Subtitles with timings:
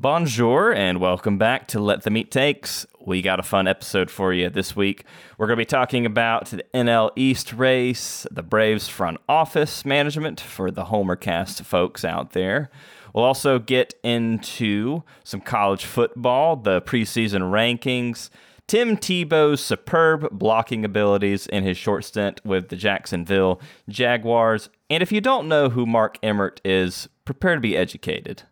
[0.00, 2.86] Bonjour and welcome back to Let Them Eat Takes.
[3.04, 5.04] We got a fun episode for you this week.
[5.36, 10.40] We're going to be talking about the NL East race, the Braves front office management
[10.40, 12.70] for the Homercast folks out there.
[13.12, 18.30] We'll also get into some college football, the preseason rankings,
[18.68, 24.70] Tim Tebow's superb blocking abilities in his short stint with the Jacksonville Jaguars.
[24.88, 28.44] And if you don't know who Mark Emmert is, prepare to be educated.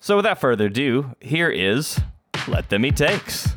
[0.00, 2.00] So without further ado, here is
[2.46, 3.48] Let Them Eat Takes.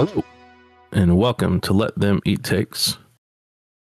[0.00, 0.24] Hello,
[0.92, 2.96] and welcome to Let Them Eat Takes,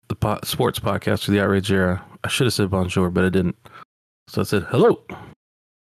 [0.08, 2.02] the po- sports podcast for the outrage era.
[2.24, 3.56] I should have said bonjour, but I didn't.
[4.26, 5.02] So I said hello.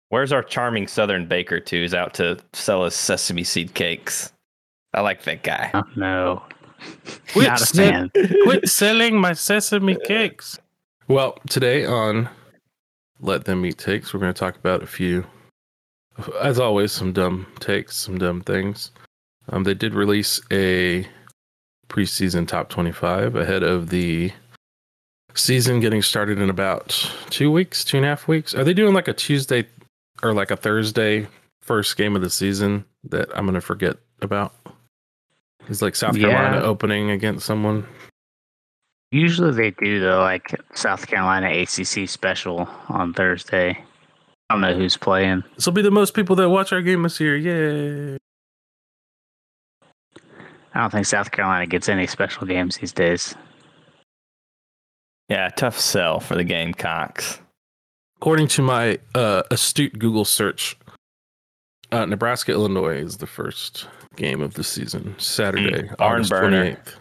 [0.10, 1.82] Where's our charming Southern baker too?
[1.84, 4.34] Who's out to sell us sesame seed cakes?
[4.96, 5.70] I like that guy.
[5.76, 6.42] Oh, no.
[7.34, 8.12] Quit, Not a se- fan.
[8.44, 10.58] quit selling my sesame cakes.
[11.08, 12.28] Well, today on
[13.20, 15.28] Let Them Eat Takes, we're going to talk about a few,
[16.42, 18.90] as always, some dumb takes, some dumb things.
[19.50, 21.08] Um, they did release a
[21.90, 24.32] preseason top 25 ahead of the
[25.36, 26.90] season getting started in about
[27.30, 28.54] two weeks, two and a half weeks.
[28.54, 29.68] Are they doing like a Tuesday
[30.22, 31.28] or like a Thursday
[31.62, 34.54] first game of the season that I'm going to forget about?
[35.70, 36.64] Is like South Carolina Yeah.
[36.64, 37.86] opening against someone?
[39.12, 43.82] Usually they do though, like South Carolina ACC special on Thursday.
[44.50, 45.44] I don't know who's playing.
[45.56, 47.36] This will be the most people that watch our game this year.
[47.38, 48.18] Yay!
[50.78, 53.34] I don't think South Carolina gets any special games these days.
[55.28, 57.40] Yeah, tough sell for the Gamecocks.
[58.22, 60.78] According to my uh, astute Google search,
[61.92, 63.88] uh, Nebraska Illinois is the first
[64.18, 66.78] game of the season, Saturday, Mm, August burner.
[66.78, 66.94] 28th.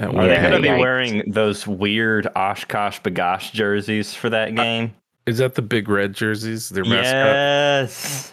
[0.00, 4.28] At Are 1 they Yeah, going to be wearing those weird OshKosh B'gosh jerseys for
[4.28, 4.94] that game?
[5.24, 6.68] Is that the big red jerseys?
[6.68, 7.04] Their mascot?
[7.14, 8.32] yes.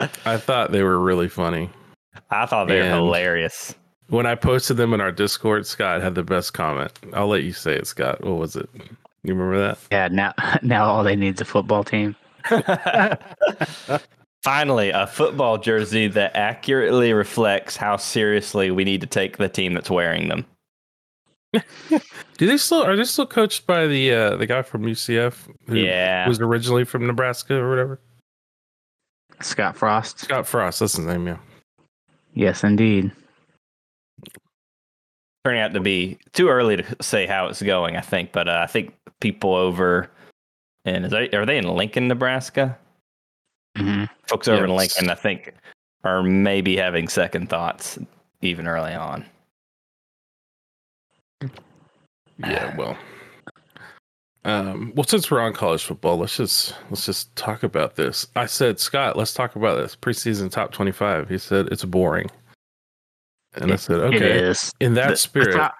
[0.26, 1.70] I thought they were really funny.
[2.30, 3.74] I thought they were hilarious.
[4.08, 6.92] When I posted them in our Discord, Scott had the best comment.
[7.12, 8.22] I'll let you say it, Scott.
[8.24, 8.68] What was it?
[9.22, 9.78] You remember that?
[9.90, 12.16] Yeah, now now all they need is a football team.
[14.44, 19.74] Finally, a football jersey that accurately reflects how seriously we need to take the team
[19.74, 20.46] that's wearing them.
[22.38, 25.34] Do they still are they still coached by the uh, the guy from UCF
[25.66, 26.28] who Yeah.
[26.28, 28.00] was originally from Nebraska or whatever?
[29.40, 30.20] Scott Frost.
[30.20, 31.38] Scott Frost, that's his name, yeah.
[32.38, 33.10] Yes, indeed.
[35.44, 38.60] Turning out to be too early to say how it's going, I think, but uh,
[38.62, 40.08] I think people over
[40.84, 42.78] and is they, are they in Lincoln, Nebraska?
[43.76, 45.52] hmm Folks over in Lincoln, I think,
[46.04, 47.98] are maybe having second thoughts
[48.40, 49.24] even early on.
[52.38, 52.96] Yeah, well.
[54.48, 58.26] Um, well, since we're on college football, let's just let's just talk about this.
[58.34, 61.28] I said, Scott, let's talk about this preseason top twenty-five.
[61.28, 62.30] He said it's boring,
[63.52, 64.38] and I said, okay.
[64.38, 64.72] is.
[64.80, 65.76] In that The- the spirit, top-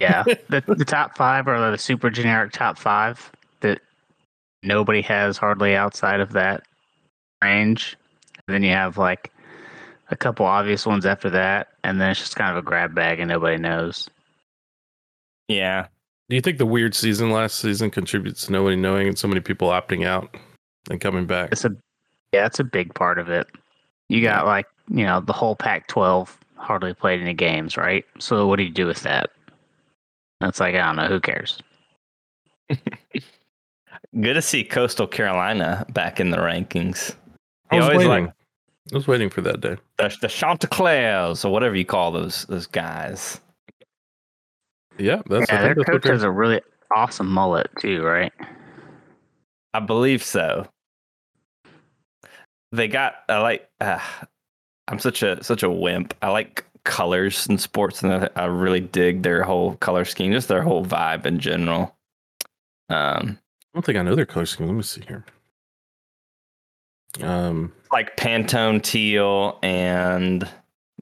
[0.00, 3.80] yeah, the, the top five are the super generic top five that
[4.64, 6.64] nobody has hardly outside of that
[7.44, 7.96] range.
[8.48, 9.32] And then you have like
[10.10, 13.20] a couple obvious ones after that, and then it's just kind of a grab bag
[13.20, 14.10] and nobody knows.
[15.46, 15.86] Yeah.
[16.30, 19.40] Do you think the weird season last season contributes to nobody knowing and so many
[19.40, 20.36] people opting out
[20.88, 21.50] and coming back?
[21.50, 21.72] It's a
[22.32, 23.48] yeah, it's a big part of it.
[24.08, 28.04] You got like you know the whole Pac-12 hardly played any games, right?
[28.20, 29.30] So what do you do with that?
[30.40, 31.08] That's like I don't know.
[31.08, 31.60] Who cares?
[32.70, 37.16] Good to see Coastal Carolina back in the rankings.
[37.72, 38.26] I was always waiting.
[38.26, 38.34] like
[38.92, 39.76] I was waiting for that day.
[39.98, 43.40] the, the Chanticleers or whatever you call those those guys.
[45.00, 45.50] Yeah, that's.
[45.50, 46.60] yeah, their that's coach has a really
[46.94, 48.32] awesome mullet too, right?
[49.72, 50.66] I believe so.
[52.72, 53.98] They got I like uh,
[54.88, 56.14] I'm such a such a wimp.
[56.22, 60.48] I like colors in sports and I, I really dig their whole color scheme, just
[60.48, 61.96] their whole vibe in general.
[62.88, 64.66] Um I don't think I know their color scheme.
[64.66, 65.24] Let me see here.
[67.22, 67.72] Um.
[67.92, 70.48] like Pantone teal and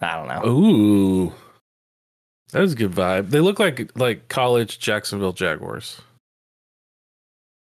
[0.00, 0.50] I don't know.
[0.50, 1.32] Ooh,
[2.52, 3.30] that was a good vibe.
[3.30, 6.00] They look like like college Jacksonville Jaguars.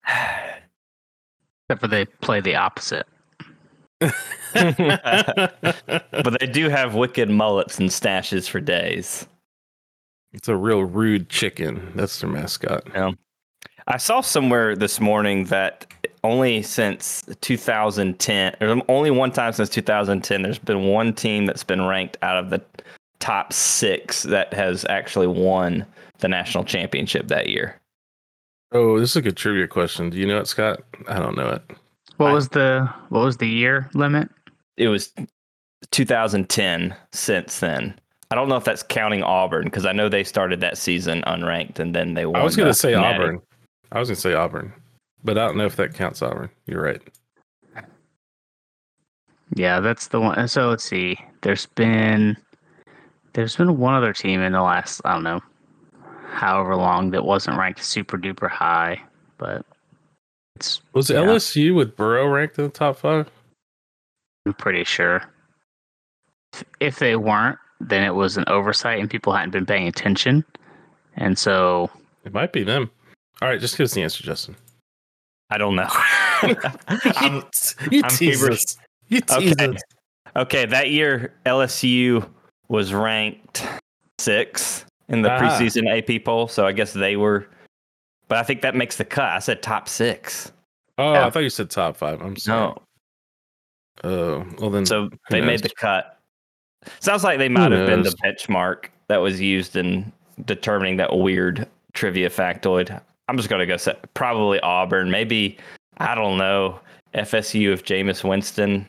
[0.08, 3.06] Except for they play the opposite.
[4.00, 4.12] but
[6.40, 9.26] they do have wicked mullets and stashes for days.
[10.32, 11.92] It's a real rude chicken.
[11.94, 12.86] That's their mascot.
[12.94, 13.12] Yeah.
[13.88, 15.86] I saw somewhere this morning that
[16.24, 21.82] only since 2010, or only one time since 2010, there's been one team that's been
[21.82, 22.60] ranked out of the
[23.26, 25.84] top six that has actually won
[26.20, 27.80] the national championship that year.
[28.70, 30.10] Oh, this is a good trivia question.
[30.10, 30.82] Do you know it, Scott?
[31.08, 31.62] I don't know it.
[32.18, 34.30] What was the what was the year limit?
[34.76, 35.12] It was
[35.90, 37.98] 2010 since then.
[38.30, 41.80] I don't know if that's counting Auburn because I know they started that season unranked
[41.80, 42.36] and then they won.
[42.36, 43.24] I was going to say Natty.
[43.24, 43.42] Auburn.
[43.90, 44.72] I was going to say Auburn,
[45.24, 46.50] but I don't know if that counts Auburn.
[46.66, 47.02] You're right.
[49.54, 50.46] Yeah, that's the one.
[50.46, 51.18] So let's see.
[51.42, 52.36] There's been
[53.36, 55.40] there's been one other team in the last I don't know
[56.28, 59.00] however long that wasn't ranked super duper high,
[59.38, 59.64] but
[60.56, 61.18] it's Was Yeah.
[61.18, 63.30] LSU with Burrow ranked in the top five?
[64.46, 65.22] I'm pretty sure.
[66.52, 70.44] If- If they weren't, then it was an oversight and people hadn't been paying attention.
[71.16, 71.90] And so
[72.24, 72.90] It might be them.
[73.42, 74.56] All right, just give us the answer, Justin.
[75.50, 75.88] I don't know.
[75.90, 77.44] I'm-
[77.90, 78.76] you I'm tease us.
[79.08, 79.74] You tease Okay.
[79.74, 79.80] us.
[80.34, 82.28] Okay, that year LSU
[82.68, 83.66] was ranked
[84.18, 85.38] six in the Ah.
[85.38, 87.46] preseason AP poll, so I guess they were.
[88.28, 89.30] But I think that makes the cut.
[89.30, 90.52] I said top six.
[90.98, 91.26] Oh, Yeah.
[91.26, 92.20] I thought you said top five.
[92.22, 92.60] I'm sorry.
[92.74, 92.82] No,
[94.04, 94.84] Oh, well then.
[94.86, 95.46] so they knows?
[95.46, 96.18] made the cut.
[97.00, 100.12] Sounds like they might Who have been the benchmark that was used in
[100.44, 103.00] determining that weird trivia factoid.
[103.28, 105.10] I'm just gonna go say probably Auburn.
[105.10, 105.58] Maybe
[105.98, 106.80] I don't know
[107.14, 108.86] FSU if Jameis Winston.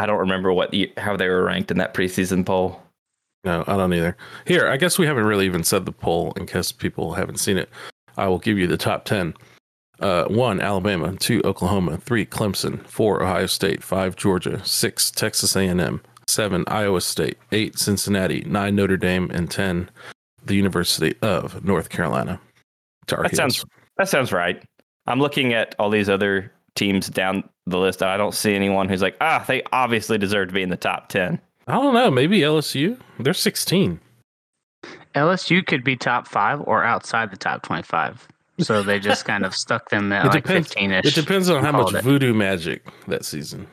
[0.00, 2.82] I don't remember what how they were ranked in that preseason poll.
[3.44, 4.16] No, I don't either.
[4.46, 7.58] Here, I guess we haven't really even said the poll in case people haven't seen
[7.58, 7.68] it.
[8.16, 9.34] I will give you the top 10.
[10.00, 11.14] Uh, one, Alabama.
[11.16, 11.98] Two, Oklahoma.
[11.98, 12.86] Three, Clemson.
[12.86, 13.82] Four, Ohio State.
[13.82, 14.64] Five, Georgia.
[14.64, 16.00] Six, Texas A&M.
[16.26, 17.36] Seven, Iowa State.
[17.52, 18.40] Eight, Cincinnati.
[18.46, 19.30] Nine, Notre Dame.
[19.32, 19.90] And 10,
[20.46, 22.40] the University of North Carolina.
[23.06, 23.66] Tar That sounds
[23.98, 24.62] that sounds right.
[25.06, 28.02] I'm looking at all these other teams down the list.
[28.02, 30.76] And I don't see anyone who's like, ah, they obviously deserve to be in the
[30.76, 31.40] top ten.
[31.66, 32.10] I don't know.
[32.10, 32.98] Maybe LSU.
[33.18, 34.00] They're 16.
[35.14, 38.26] LSU could be top five or outside the top twenty-five.
[38.58, 41.04] So they just kind of stuck them at It like depends- fifteen-ish.
[41.06, 42.04] It depends on how much it.
[42.04, 43.66] voodoo magic that season.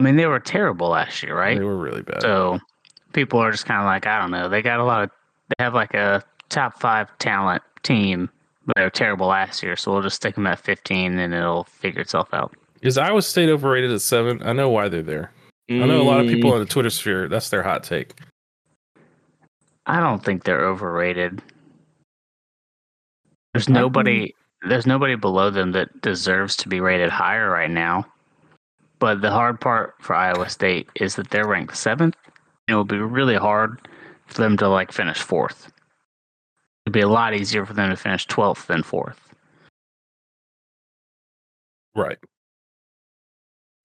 [0.00, 1.56] I mean, they were terrible last year, right?
[1.58, 2.20] They were really bad.
[2.20, 2.58] So
[3.12, 4.48] people are just kind of like, I don't know.
[4.48, 5.10] They got a lot of,
[5.56, 8.28] they have like a top five talent team,
[8.66, 9.76] but they were terrible last year.
[9.76, 12.54] So we'll just stick them at 15 and it'll figure itself out.
[12.82, 14.42] Is Iowa State overrated at seven?
[14.42, 15.30] I know why they're there.
[15.70, 16.34] I know a lot of Mm.
[16.34, 17.28] people on the Twitter sphere.
[17.28, 18.12] That's their hot take.
[19.86, 21.42] I don't think they're overrated.
[23.54, 24.34] There's nobody,
[24.68, 28.04] there's nobody below them that deserves to be rated higher right now.
[28.98, 32.16] But the hard part for Iowa State is that they're ranked seventh.
[32.68, 33.88] It will be really hard
[34.26, 35.70] for them to like finish fourth.
[36.86, 39.18] It'd be a lot easier for them to finish 12th than fourth.
[41.94, 42.18] Right.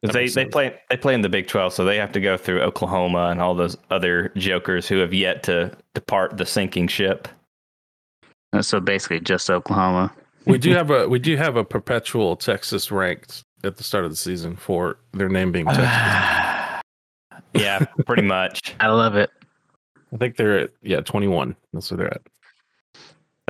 [0.03, 0.51] They makes they sense.
[0.51, 3.39] play they play in the Big Twelve, so they have to go through Oklahoma and
[3.39, 7.27] all those other jokers who have yet to depart the sinking ship.
[8.51, 10.11] Uh, So basically, just Oklahoma.
[10.45, 14.09] We do have a we do have a perpetual Texas ranked at the start of
[14.09, 16.81] the season for their name being Texas.
[17.53, 18.73] yeah, pretty much.
[18.79, 19.29] I love it.
[20.11, 21.55] I think they're at yeah twenty one.
[21.73, 22.21] That's where they're at.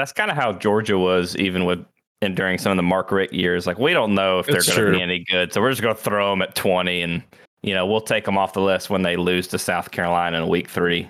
[0.02, 1.86] That's kind of how Georgia was, even with
[2.24, 3.68] and during some of the Mark Richt years.
[3.68, 5.96] Like we don't know if they're going to be any good, so we're just going
[5.96, 7.22] to throw them at twenty, and
[7.62, 10.50] you know we'll take them off the list when they lose to South Carolina in
[10.50, 11.08] week three.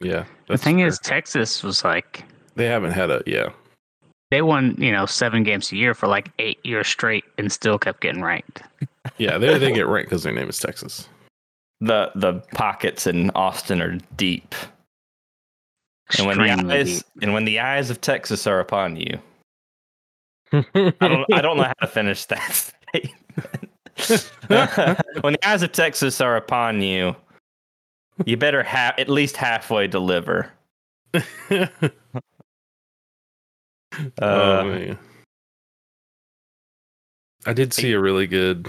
[0.00, 0.24] Yeah.
[0.46, 3.50] The thing is, Texas was like they haven't had a yeah.
[4.30, 7.78] they won, you know, seven games a year for like eight years straight, and still
[7.78, 8.62] kept getting ranked.
[9.18, 11.06] Yeah, they they get ranked because their name is Texas.
[11.82, 14.54] The the pockets in Austin are deep,
[16.18, 17.02] and when the eyes deep.
[17.22, 19.18] and when the eyes of Texas are upon you,
[20.52, 20.62] I
[21.00, 22.52] don't I don't know how to finish that
[22.88, 23.16] statement.
[25.22, 27.14] when the eyes of Texas are upon you,
[28.24, 30.50] you better have at least halfway deliver.
[31.12, 31.78] oh
[34.20, 34.98] Uh, man.
[37.46, 38.68] I did see a really good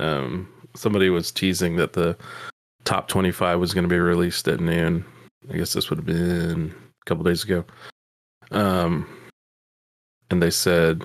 [0.00, 2.16] um somebody was teasing that the
[2.84, 5.04] top 25 was going to be released at noon.
[5.52, 7.64] I guess this would have been a couple days ago.
[8.50, 9.06] Um
[10.30, 11.04] and they said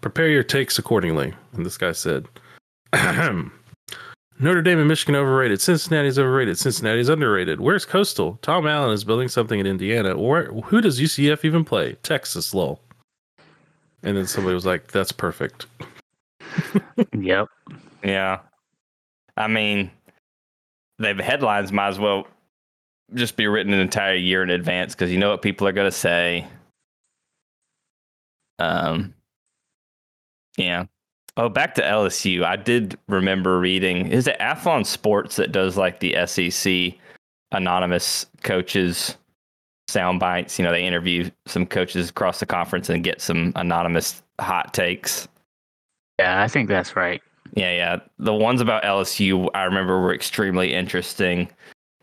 [0.00, 1.34] prepare your takes accordingly.
[1.52, 2.26] And this guy said
[4.42, 5.60] Notre Dame and Michigan overrated.
[5.60, 6.56] Cincinnati's overrated.
[6.58, 7.60] Cincinnati's underrated.
[7.60, 8.38] Where's Coastal?
[8.40, 10.16] Tom Allen is building something in Indiana.
[10.16, 11.96] Where who does UCF even play?
[12.02, 12.80] Texas, lol.
[14.02, 15.66] And then somebody was like, "That's perfect."
[17.16, 17.48] Yep.
[18.02, 18.40] yeah.
[19.36, 19.90] I mean,
[20.98, 22.26] the headlines might as well
[23.14, 25.90] just be written an entire year in advance because you know what people are going
[25.90, 26.46] to say.
[28.58, 29.14] Um,
[30.56, 30.84] yeah.
[31.36, 32.44] Oh, back to LSU.
[32.44, 34.06] I did remember reading.
[34.06, 36.98] Is it Athlon Sports that does like the SEC
[37.52, 39.16] anonymous coaches
[39.88, 40.58] sound bites?
[40.58, 45.28] You know, they interview some coaches across the conference and get some anonymous hot takes.
[46.18, 47.22] Yeah, I think that's right.
[47.54, 47.96] Yeah, yeah.
[48.18, 51.48] The ones about LSU I remember were extremely interesting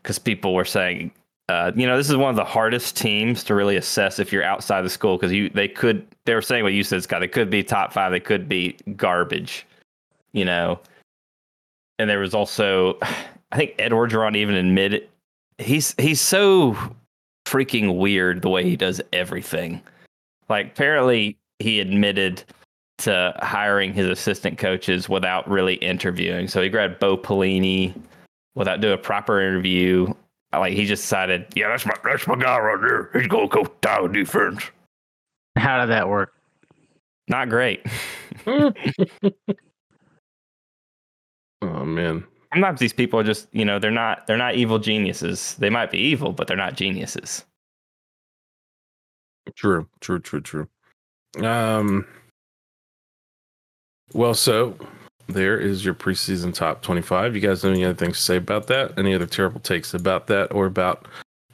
[0.02, 1.10] because people were saying,
[1.48, 4.44] uh, you know, this is one of the hardest teams to really assess if you're
[4.44, 7.20] outside the school because you they could they were saying what you said, Scott.
[7.20, 9.66] They could be top five, they could be garbage,
[10.32, 10.78] you know.
[11.98, 12.98] And there was also,
[13.52, 15.08] I think Ed Orgeron even admitted
[15.58, 16.76] he's he's so
[17.46, 19.80] freaking weird the way he does everything.
[20.48, 22.44] Like apparently he admitted
[22.98, 26.48] to hiring his assistant coaches without really interviewing.
[26.48, 27.94] So he grabbed Bo Pelini
[28.54, 30.12] without doing a proper interview.
[30.52, 33.10] Like he just decided, yeah, that's my that's my guy right there.
[33.20, 34.64] He's gonna coach tower defense.
[35.56, 36.32] How did that work?
[37.28, 37.84] Not great.
[38.46, 38.72] oh
[41.62, 42.24] man.
[42.54, 45.54] Sometimes these people are just, you know, they're not they're not evil geniuses.
[45.58, 47.44] They might be evil, but they're not geniuses.
[49.54, 50.68] True, true, true, true.
[51.42, 52.06] Um
[54.14, 54.74] well, so
[55.28, 57.34] there is your preseason top 25.
[57.34, 58.98] You guys have any other things to say about that?
[58.98, 61.06] Any other terrible takes about that or about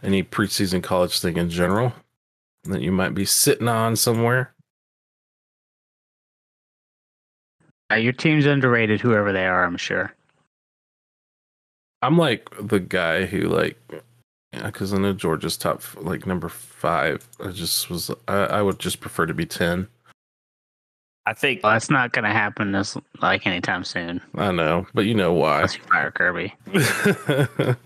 [0.02, 1.93] any preseason college thing in general
[2.64, 4.54] that you might be sitting on somewhere?
[7.90, 10.14] Uh, your team's underrated, whoever they are, I'm sure.
[12.00, 13.78] I'm like the guy who like
[14.52, 17.26] because I know Georgia's top like number five.
[17.40, 19.88] I just was I, I would just prefer to be ten.
[21.26, 24.21] I think Well, that's not going to happen this like anytime soon.
[24.35, 25.57] I know, but you know why.
[25.57, 26.54] Unless you fire Kirby.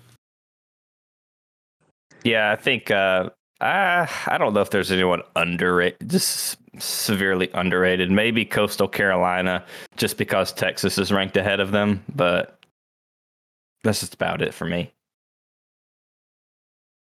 [2.24, 3.30] Yeah, I think uh,
[3.60, 8.10] I I don't know if there's anyone underrated, just severely underrated.
[8.10, 9.64] Maybe Coastal Carolina,
[9.96, 12.58] just because Texas is ranked ahead of them, but
[13.84, 14.92] that's just about it for me.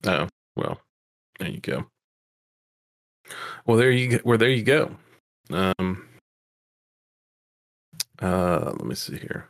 [0.05, 0.81] oh well,
[1.39, 1.85] there you go.
[3.65, 4.19] Well, there you go.
[4.23, 4.95] Well, there you go.
[5.51, 6.03] Um.
[8.21, 9.47] Uh, let me see here.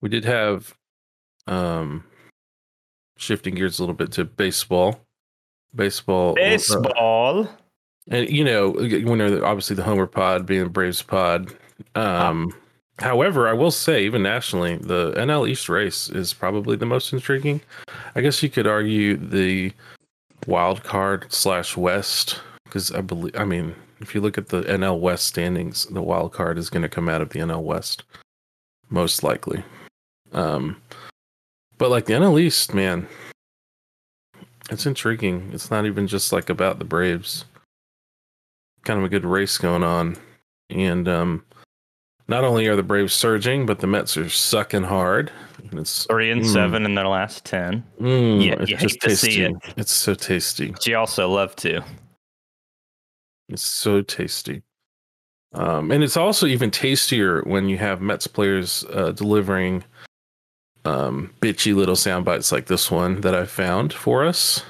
[0.00, 0.74] We did have,
[1.46, 2.04] um,
[3.16, 5.00] shifting gears a little bit to baseball.
[5.74, 6.30] Baseball.
[6.32, 7.48] uh, Baseball.
[8.08, 11.54] and you know, when they're obviously the Homer Pod being the Braves Pod.
[11.94, 12.52] Um,
[12.98, 17.60] however, I will say, even nationally, the NL East race is probably the most intriguing.
[18.14, 19.72] I guess you could argue the
[20.46, 23.36] wild card slash West because I believe.
[23.36, 26.82] I mean, if you look at the NL West standings, the wild card is going
[26.82, 28.04] to come out of the NL West,
[28.88, 29.62] most likely.
[30.32, 30.80] Um,
[31.78, 33.06] but like the NL East, man,
[34.70, 35.50] it's intriguing.
[35.52, 37.44] It's not even just like about the Braves.
[38.84, 40.16] Kind of a good race going on,
[40.70, 41.44] and um,
[42.28, 45.30] not only are the Braves surging, but the Mets are sucking hard.
[45.70, 46.52] And it's Three and Mm.
[46.52, 47.84] seven in their last ten.
[48.00, 49.44] mm, Yeah, it's you just hate to see tasty.
[49.44, 49.74] it.
[49.76, 50.70] It's so tasty.
[50.70, 51.82] But you also love to.
[53.50, 54.62] It's so tasty.
[55.52, 59.82] Um, and it's also even tastier when you have Mets players uh, delivering
[60.84, 64.62] um, bitchy little sound bites like this one that I found for us.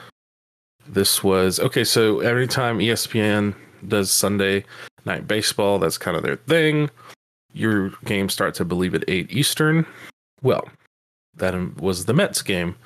[0.88, 1.84] This was okay.
[1.84, 3.54] So every time ESPN
[3.86, 4.64] does Sunday
[5.04, 6.90] night baseball, that's kind of their thing.
[7.52, 9.86] Your game starts, I believe, at 8 Eastern.
[10.42, 10.68] Well,
[11.36, 12.76] that was the Mets game.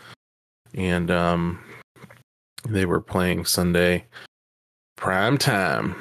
[0.75, 1.61] And um,
[2.69, 4.05] they were playing Sunday
[4.97, 5.95] prime time.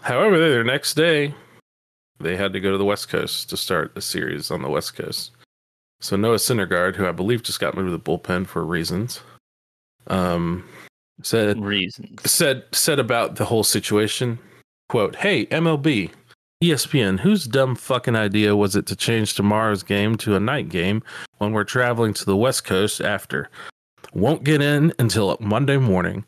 [0.00, 1.34] However, the next day,
[2.20, 4.96] they had to go to the West Coast to start a series on the West
[4.96, 5.32] Coast.
[6.00, 9.20] So Noah Syndergaard, who I believe just got moved to the bullpen for reasons,
[10.06, 10.68] um,
[11.22, 12.30] said Reasons.
[12.30, 14.38] said said about the whole situation.
[14.90, 16.10] Quote: Hey MLB,
[16.62, 21.02] ESPN, whose dumb fucking idea was it to change tomorrow's game to a night game
[21.38, 23.48] when we're traveling to the West Coast after?
[24.12, 26.24] Won't get in until Monday morning.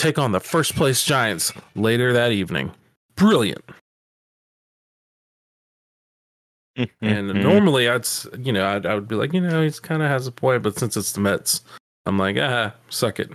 [0.00, 2.72] Take on the first place Giants later that evening.
[3.16, 3.62] Brilliant.
[7.02, 10.08] And normally I'd, you know, I'd, I would be like, you know, he's kind of
[10.08, 11.62] has a point, but since it's the Mets,
[12.06, 13.30] I'm like, ah, suck it.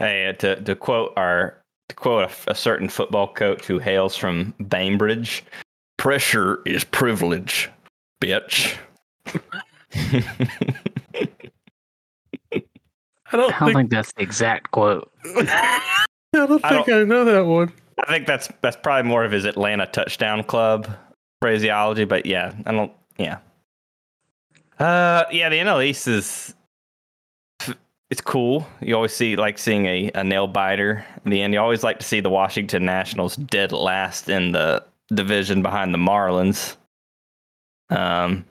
[0.00, 4.16] Hey, uh, to to quote our to quote a, a certain football coach who hails
[4.16, 5.44] from Bainbridge,
[5.98, 7.70] pressure is privilege,
[8.20, 8.76] bitch.
[13.32, 15.10] I don't I don't think that's the exact quote.
[15.24, 15.80] I
[16.32, 17.72] don't I think I, know that one.
[17.98, 20.88] I think that's that's probably more of his Atlanta touchdown club
[21.40, 22.92] phraseology, but yeah, I don't.
[23.18, 23.38] Yeah.
[24.78, 26.54] Uh, yeah, the NL East is
[28.10, 28.66] it's cool.
[28.80, 31.54] You always see like seeing a, a nail biter in the end.
[31.54, 34.84] You always like to see the Washington Nationals dead last in the
[35.14, 36.76] division behind the Marlins.
[37.88, 38.44] Um,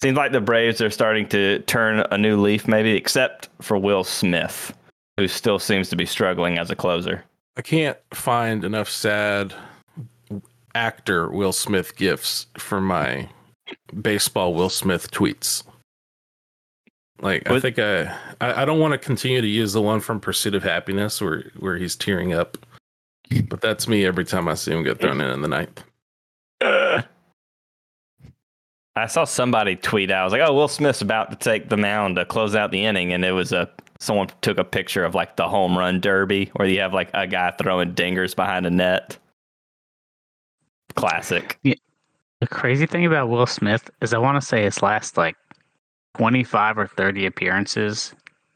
[0.00, 4.04] seems like the Braves are starting to turn a new leaf, maybe, except for Will
[4.04, 4.76] Smith,
[5.16, 7.24] who still seems to be struggling as a closer.
[7.56, 9.54] I can't find enough sad
[10.74, 13.28] actor Will Smith gifs for my
[14.00, 15.64] baseball Will Smith tweets.
[17.20, 20.20] Like I think I, I I don't want to continue to use the one from
[20.20, 22.58] Pursuit of Happiness where where he's tearing up,
[23.48, 25.82] but that's me every time I see him get thrown in in the ninth.
[28.96, 30.22] I saw somebody tweet out.
[30.22, 32.84] I was like, "Oh, Will Smith's about to take the mound to close out the
[32.84, 36.50] inning," and it was a someone took a picture of like the home run derby
[36.54, 39.18] where you have like a guy throwing dingers behind a net.
[40.94, 41.58] Classic.
[41.62, 41.74] Yeah.
[42.40, 45.36] The crazy thing about Will Smith is I want to say his last like
[46.16, 48.14] 25 or 30 appearances,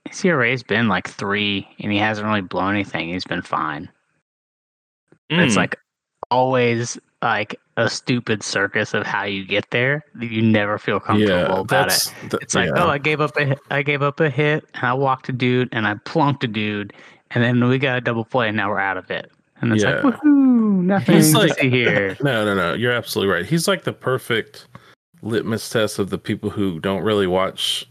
[0.08, 3.08] his ERA's been like three, and he hasn't really blown anything.
[3.08, 3.88] He's been fine.
[5.30, 5.46] Mm.
[5.46, 5.76] It's like
[6.30, 10.04] always like a stupid circus of how you get there.
[10.18, 12.12] You never feel comfortable yeah, about it.
[12.30, 12.84] The, it's like, yeah.
[12.84, 15.68] oh, I gave up a, I gave up a hit, and I walked a dude,
[15.72, 16.92] and I plunked a dude,
[17.30, 19.30] and then we got a double play, and now we're out of it.
[19.60, 20.00] And it's yeah.
[20.00, 22.16] like, woohoo, nothing He's like, here.
[22.22, 22.74] No, no, no.
[22.74, 23.44] You're absolutely right.
[23.44, 24.66] He's like the perfect
[25.22, 27.86] litmus test of the people who don't really watch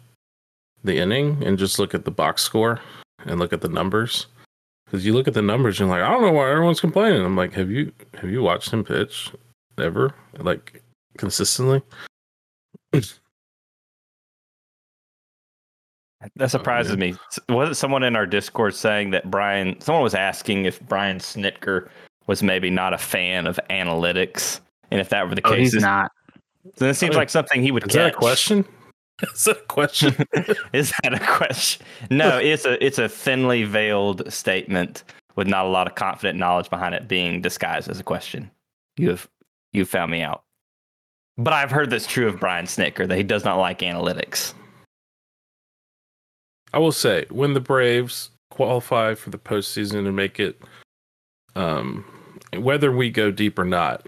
[0.83, 2.79] the inning and just look at the box score
[3.25, 4.25] and look at the numbers.
[4.89, 7.23] Because you look at the numbers, and you're like, I don't know why everyone's complaining.
[7.23, 9.31] I'm like, have you have you watched him pitch
[9.77, 10.81] ever, like
[11.17, 11.83] consistently?
[16.35, 17.13] That surprises oh, me.
[17.49, 19.79] Was it someone in our Discord saying that Brian?
[19.79, 21.87] Someone was asking if Brian Snitker
[22.25, 25.81] was maybe not a fan of analytics, and if that were the oh, case, he's
[25.83, 26.11] not.
[26.77, 27.83] Then it seems oh, like something he would.
[27.83, 27.93] Is catch.
[27.93, 28.65] that a question?
[29.33, 30.15] Is that a question?
[30.73, 31.85] Is that a question?
[32.09, 35.03] No, it's a it's a thinly veiled statement
[35.35, 38.49] with not a lot of confident knowledge behind it being disguised as a question.
[38.97, 39.27] You have
[39.73, 40.43] you found me out.
[41.37, 44.53] But I've heard that's true of Brian Snitker that he does not like analytics.
[46.73, 50.61] I will say when the Braves qualify for the postseason and make it,
[51.55, 52.03] um,
[52.57, 54.05] whether we go deep or not,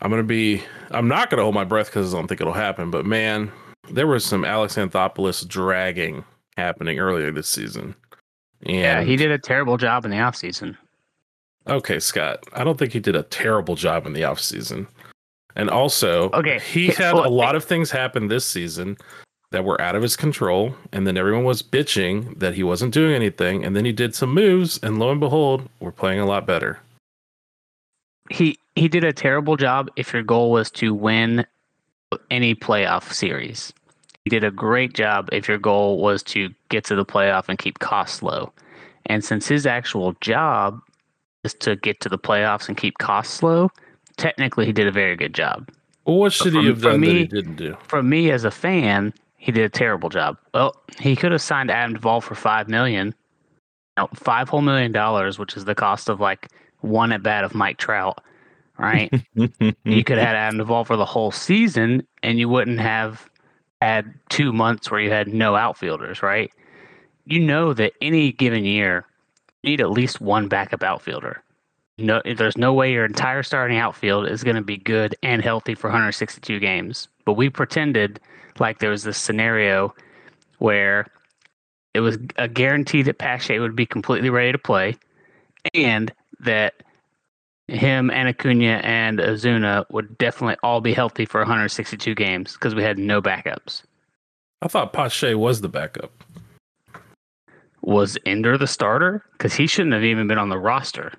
[0.00, 0.62] I'm gonna be.
[0.90, 2.90] I'm not gonna hold my breath because I don't think it'll happen.
[2.90, 3.50] But man,
[3.90, 6.24] there was some Alex Anthopoulos dragging
[6.56, 7.94] happening earlier this season.
[8.66, 10.76] And yeah, he did a terrible job in the offseason.
[11.66, 12.44] Okay, Scott.
[12.54, 14.86] I don't think he did a terrible job in the offseason.
[15.56, 18.96] And also, okay, he had a lot of things happen this season
[19.50, 23.14] that were out of his control, and then everyone was bitching that he wasn't doing
[23.14, 26.46] anything, and then he did some moves, and lo and behold, we're playing a lot
[26.46, 26.78] better.
[28.30, 31.46] He he did a terrible job if your goal was to win
[32.30, 33.72] any playoff series.
[34.24, 37.58] He did a great job if your goal was to get to the playoff and
[37.58, 38.52] keep costs low.
[39.06, 40.80] And since his actual job
[41.44, 43.70] is to get to the playoffs and keep costs low,
[44.16, 45.70] technically he did a very good job.
[46.04, 47.76] Well, what should from, he have done me, that he didn't do?
[47.86, 50.36] From me as a fan, he did a terrible job.
[50.52, 53.14] Well, he could have signed Adam Duvall for five million,
[54.14, 56.48] five whole million dollars, which is the cost of like
[56.80, 58.22] one at bat of Mike Trout,
[58.78, 59.12] right?
[59.34, 63.28] you could have had Adam Duvall for the whole season, and you wouldn't have
[63.82, 66.52] had two months where you had no outfielders, right?
[67.26, 69.04] You know that any given year,
[69.62, 71.42] you need at least one backup outfielder.
[71.98, 75.74] No, there's no way your entire starting outfield is going to be good and healthy
[75.74, 77.08] for 162 games.
[77.24, 78.20] But we pretended
[78.60, 79.94] like there was this scenario
[80.58, 81.06] where
[81.94, 84.96] it was a guarantee that Pache would be completely ready to play,
[85.74, 86.82] and that
[87.68, 92.82] him and Acuna and Ozuna would definitely all be healthy for 162 games because we
[92.82, 93.82] had no backups.
[94.62, 96.12] I thought Pache was the backup.
[97.82, 99.24] Was Ender the starter?
[99.32, 101.12] Because he shouldn't have even been on the roster.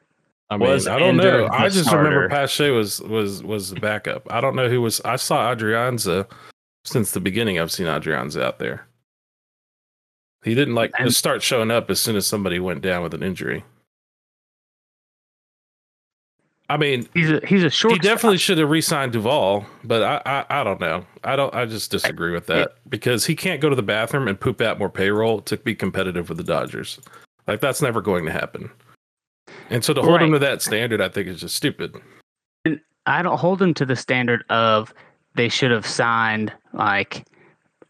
[0.50, 1.50] I mean, was I don't Ender know.
[1.52, 2.10] I just starter?
[2.10, 4.28] remember Pache was was was the backup.
[4.32, 5.00] I don't know who was.
[5.02, 6.30] I saw Adrianza
[6.86, 7.60] since the beginning.
[7.60, 8.88] I've seen Adrianza out there.
[10.44, 13.14] He didn't like and, just start showing up as soon as somebody went down with
[13.14, 13.64] an injury.
[16.70, 17.94] I mean, he's a he's a short.
[17.94, 21.04] He definitely should have re-signed Duvall, but I, I I don't know.
[21.24, 21.54] I don't.
[21.54, 24.78] I just disagree with that because he can't go to the bathroom and poop out
[24.78, 27.00] more payroll to be competitive with the Dodgers.
[27.48, 28.70] Like that's never going to happen.
[29.72, 30.24] And so to hold right.
[30.24, 31.96] him to that standard, I think is just stupid.
[32.66, 34.94] And I don't hold him to the standard of
[35.36, 37.26] they should have signed like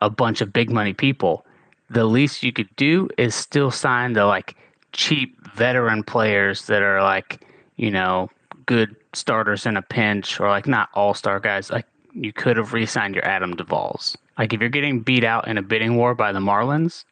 [0.02, 1.46] a bunch of big money people.
[1.90, 4.56] The least you could do is still sign the like
[4.94, 8.30] cheap veteran players that are like, you know,
[8.70, 12.72] good starters in a pinch or like not all star guys, like you could have
[12.72, 14.16] re signed your Adam Duvall's.
[14.38, 17.04] Like if you're getting beat out in a bidding war by the Marlins,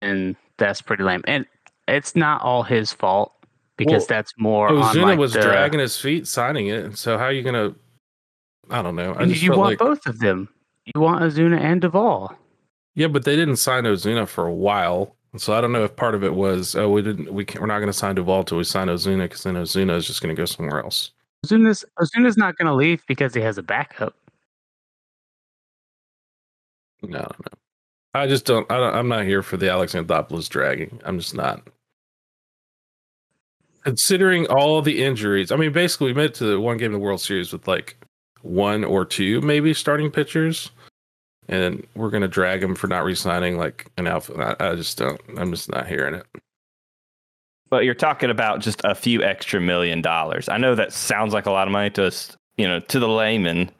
[0.00, 1.24] and that's pretty lame.
[1.26, 1.44] And
[1.88, 3.34] it's not all his fault
[3.76, 6.96] because Well, that's more Ozuna on like was the, dragging his feet signing it.
[6.96, 7.74] So how are you gonna?
[8.70, 9.14] I don't know.
[9.14, 10.48] I you want like both of them.
[10.94, 12.32] You want Ozuna and Duvall.
[12.94, 15.16] yeah, but they didn't sign Ozuna for a while.
[15.38, 17.66] So I don't know if part of it was oh we didn't we can't, we're
[17.66, 20.34] not going to sign Duvall till we sign Ozuna because then Ozuna is just going
[20.34, 21.12] to go somewhere else.
[21.46, 24.14] Ozuna's Ozuna's not going to leave because he has a backup.
[27.02, 27.58] No, I.
[28.14, 28.70] I just don't.
[28.70, 31.00] I don't I'm not here for the Alex Anthopoulos dragging.
[31.04, 31.62] I'm just not.
[33.84, 37.00] Considering all the injuries, I mean, basically, we made it to the one game of
[37.00, 37.96] the World Series with like
[38.42, 40.70] one or two maybe starting pitchers,
[41.48, 44.56] and we're gonna drag him for not re-signing like an alpha.
[44.60, 45.20] I, I just don't.
[45.36, 46.26] I'm just not hearing it.
[47.70, 50.48] But you're talking about just a few extra million dollars.
[50.48, 53.08] I know that sounds like a lot of money to us, you know, to the
[53.08, 53.70] layman,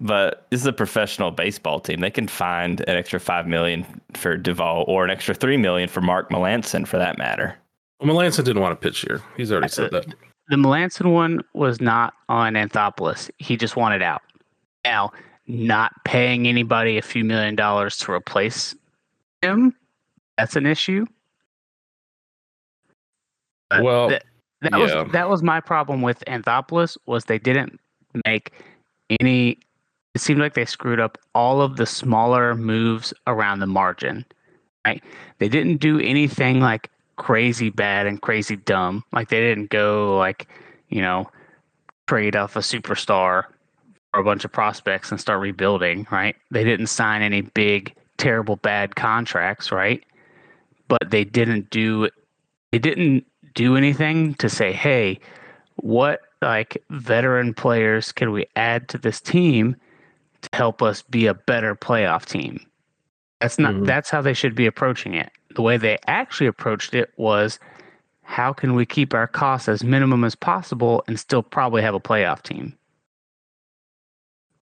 [0.00, 2.00] but this is a professional baseball team.
[2.00, 6.00] They can find an extra five million for Duvall or an extra three million for
[6.00, 7.56] Mark Melancon, for that matter.
[8.00, 9.22] Well, Melancon didn't want to pitch here.
[9.36, 10.06] He's already said that.
[10.48, 13.30] The Melancon one was not on Anthopoulos.
[13.38, 14.22] He just wanted out.
[14.84, 15.12] Now,
[15.46, 18.74] not paying anybody a few million dollars to replace
[19.42, 19.74] him,
[20.36, 21.06] that's an issue.
[23.70, 24.24] But Well, that,
[24.62, 25.02] that yeah.
[25.02, 27.80] was that was my problem with Anthopoulos was they didn't
[28.26, 28.52] make
[29.20, 29.58] any
[30.14, 34.24] it seemed like they screwed up all of the smaller moves around the margin.
[34.86, 35.02] Right?
[35.38, 39.04] They didn't do anything like crazy bad and crazy dumb.
[39.12, 40.48] Like they didn't go like,
[40.88, 41.28] you know,
[42.06, 43.44] trade off a superstar
[44.18, 46.36] a bunch of prospects and start rebuilding, right?
[46.50, 50.02] They didn't sign any big terrible bad contracts, right?
[50.88, 52.08] But they didn't do
[52.72, 53.24] they didn't
[53.54, 55.18] do anything to say, "Hey,
[55.76, 59.76] what like veteran players can we add to this team
[60.42, 62.60] to help us be a better playoff team?"
[63.40, 63.86] That's not Mhm.
[63.86, 65.30] that's how they should be approaching it.
[65.54, 67.58] The way they actually approached it was
[68.22, 72.00] how can we keep our costs as minimum as possible and still probably have a
[72.00, 72.74] playoff team?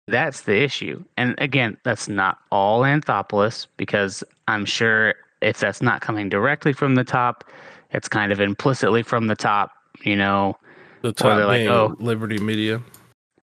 [0.06, 1.02] That's the issue.
[1.16, 6.94] And again, that's not all Anthopoulos because I'm sure if that's not coming directly from
[6.94, 7.44] the top,
[7.90, 9.70] it's kind of implicitly from the top,
[10.02, 10.58] you know.
[11.02, 11.96] The top they're like, oh.
[11.98, 12.82] Liberty Media.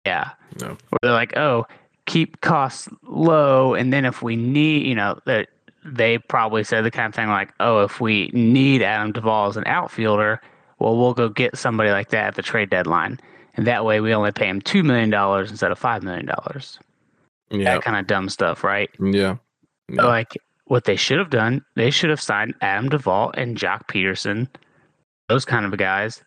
[0.06, 0.32] Yeah.
[0.60, 0.68] No.
[0.68, 1.68] Where they're like, oh,
[2.06, 3.76] keep costs low.
[3.76, 5.50] And then if we need, you know, that
[5.86, 9.58] they probably said the kind of thing like, oh, if we need Adam Duvall as
[9.58, 10.42] an outfielder,
[10.80, 13.20] well, we'll go get somebody like that at the trade deadline.
[13.60, 15.14] And that way we only pay him $2 million
[15.50, 16.30] instead of $5 million.
[17.50, 17.74] Yeah.
[17.74, 18.90] That kind of dumb stuff, right?
[19.02, 19.36] Yeah.
[19.90, 20.04] Yeah.
[20.04, 24.48] Like what they should have done, they should have signed Adam Duvall and Joc Pederson,
[25.28, 26.24] those kind of guys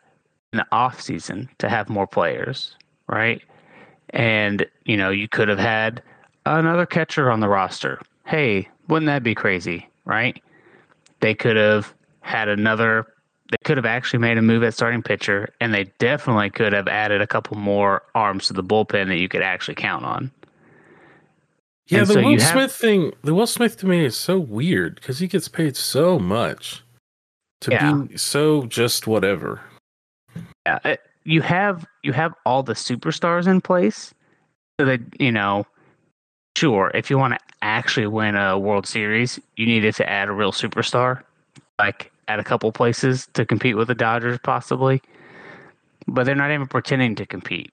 [0.53, 2.77] in the off season to have more players,
[3.09, 3.40] right?
[4.11, 6.03] And you know, you could have had
[6.45, 7.99] another catcher on the roster.
[8.27, 10.38] Hey, wouldn't that be crazy, right?
[11.21, 13.07] They could have had another
[13.52, 16.88] they could have actually made a move at starting pitcher and they definitely could have
[16.88, 20.30] added a couple more arms to the bullpen that you could actually count on.
[21.88, 23.12] Yeah, And the so Will have- Smith thing.
[23.22, 26.82] The Will Smith to me is so weird because he gets paid so much
[27.60, 27.92] to Yeah.
[28.08, 29.60] be so just whatever.
[30.66, 34.14] Yeah, uh, you have you have all the superstars in place,
[34.80, 35.66] so that you know.
[36.54, 40.32] Sure, if you want to actually win a World Series, you needed to add a
[40.32, 41.22] real superstar,
[41.78, 45.02] like at a couple places to compete with the Dodgers, possibly.
[46.06, 47.72] But they're not even pretending to compete.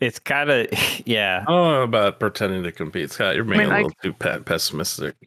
[0.00, 0.66] It's kind of,
[1.06, 1.44] yeah.
[1.46, 3.34] I don't know about pretending to compete, Scott.
[3.34, 5.14] You're being mean, a I- little too pe- pessimistic.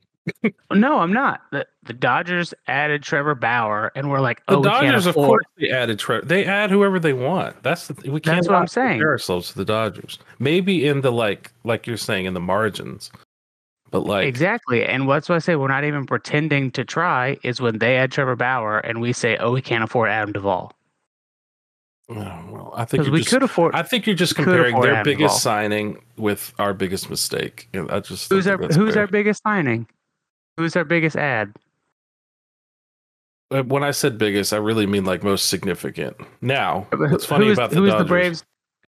[0.71, 1.41] No, I'm not.
[1.51, 5.15] The, the Dodgers added Trevor Bauer, and we're like, The oh, we can't Dodgers, of
[5.15, 6.23] course, they added Trevor.
[6.23, 7.63] They add whoever they want.
[7.63, 8.35] That's the we can't.
[8.37, 8.99] That's what I'm saying.
[8.99, 10.19] Compare ourselves to the Dodgers.
[10.37, 13.11] Maybe in the like, like you're saying, in the margins,
[13.91, 14.85] but like Exactly.
[14.85, 18.11] And that's why I say we're not even pretending to try is when they add
[18.11, 20.71] Trevor Bauer and we say, oh, we can't afford Adam Duvall.
[22.09, 23.75] oh, well, I think you're we just, could afford.
[23.75, 25.39] I think you're just comparing their Adam biggest Duvall.
[25.39, 27.67] signing with our biggest mistake.
[27.73, 29.03] And I just Who's our Who's fair.
[29.03, 29.87] our biggest signing?
[30.57, 31.53] Who's our biggest ad?
[33.51, 36.15] Uh, When I said biggest, I really mean like most significant.
[36.41, 38.05] Now, Who- what's funny who is- about the who is Dodgers?
[38.05, 38.45] the Braves?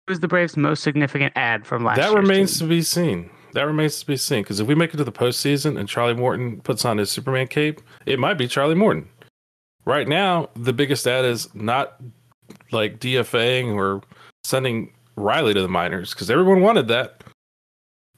[0.06, 2.66] Who's the Braves' most significant ad from last that remains team?
[2.68, 3.30] to be seen.
[3.59, 4.44] That remains to be seen.
[4.44, 7.49] Because if we make it to the postseason and Charlie Morton puts on his Superman
[7.49, 9.09] cape, it might be Charlie Morton.
[9.85, 12.01] Right now, the biggest ad is not
[12.71, 14.01] like DFAing or
[14.44, 17.25] sending Riley to the minors because everyone wanted that,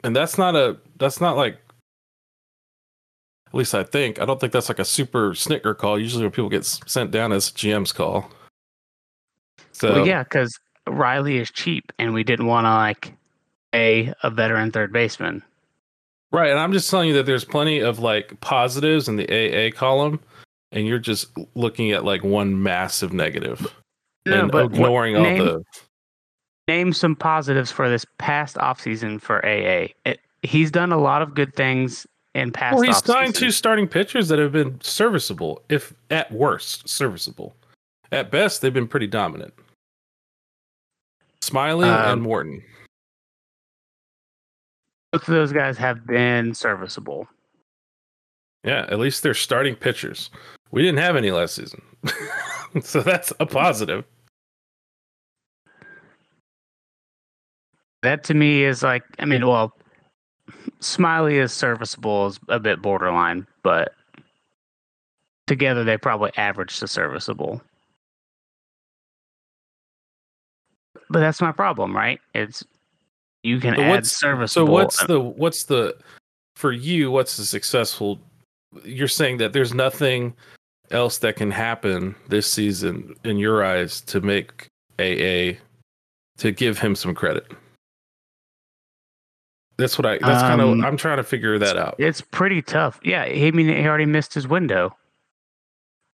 [0.05, 1.59] and that's not a that's not like
[3.49, 4.21] At least I think.
[4.21, 5.99] I don't think that's like a super Snitker call.
[5.99, 8.31] Usually, when people get sent down as GM's call.
[9.73, 10.55] So well, yeah, because
[10.87, 13.15] Riley is cheap, and we didn't want to like
[13.75, 15.43] a a veteran third baseman.
[16.33, 19.77] Right, and I'm just telling you that there's plenty of like positives in the AA
[19.77, 20.21] column,
[20.71, 23.75] and you're just looking at like one massive negative
[24.27, 25.65] no, and but ignoring what, all the.
[26.69, 29.89] Name some positives for this past offseason for AA.
[30.05, 32.75] It, he's done a lot of good things in past.
[32.75, 37.57] Well, he's signed two starting pitchers that have been serviceable, if at worst serviceable.
[38.13, 39.53] At best, they've been pretty dominant.
[41.41, 42.63] Smyly um, and Morton.
[45.13, 47.27] Both of those guys have been serviceable.
[48.65, 50.31] Yeah, at least they're starting pitchers.
[50.71, 51.83] We didn't have any last season.
[52.83, 54.05] so that's a positive.
[58.03, 59.75] That to me is like, I mean, well,
[60.81, 63.93] Smyly is serviceable, is a bit borderline, but
[65.47, 67.61] together they probably average to serviceable.
[71.11, 72.21] But that's my problem, right?
[72.35, 72.65] It's
[73.43, 74.67] you can so add serviceable.
[74.67, 75.97] So what's the what's the
[76.57, 77.11] for you?
[77.11, 78.19] What's the successful?
[78.85, 80.35] You're saying that there's nothing
[80.91, 84.67] else that can happen this season in your eyes to make
[84.99, 85.59] AA
[86.39, 87.51] to give him some credit.
[89.77, 90.19] That's what I.
[90.19, 90.85] That's um, kind of.
[90.85, 91.95] I'm trying to figure that out.
[91.99, 93.01] It's pretty tough.
[93.03, 94.95] Yeah, I mean, he already missed his window.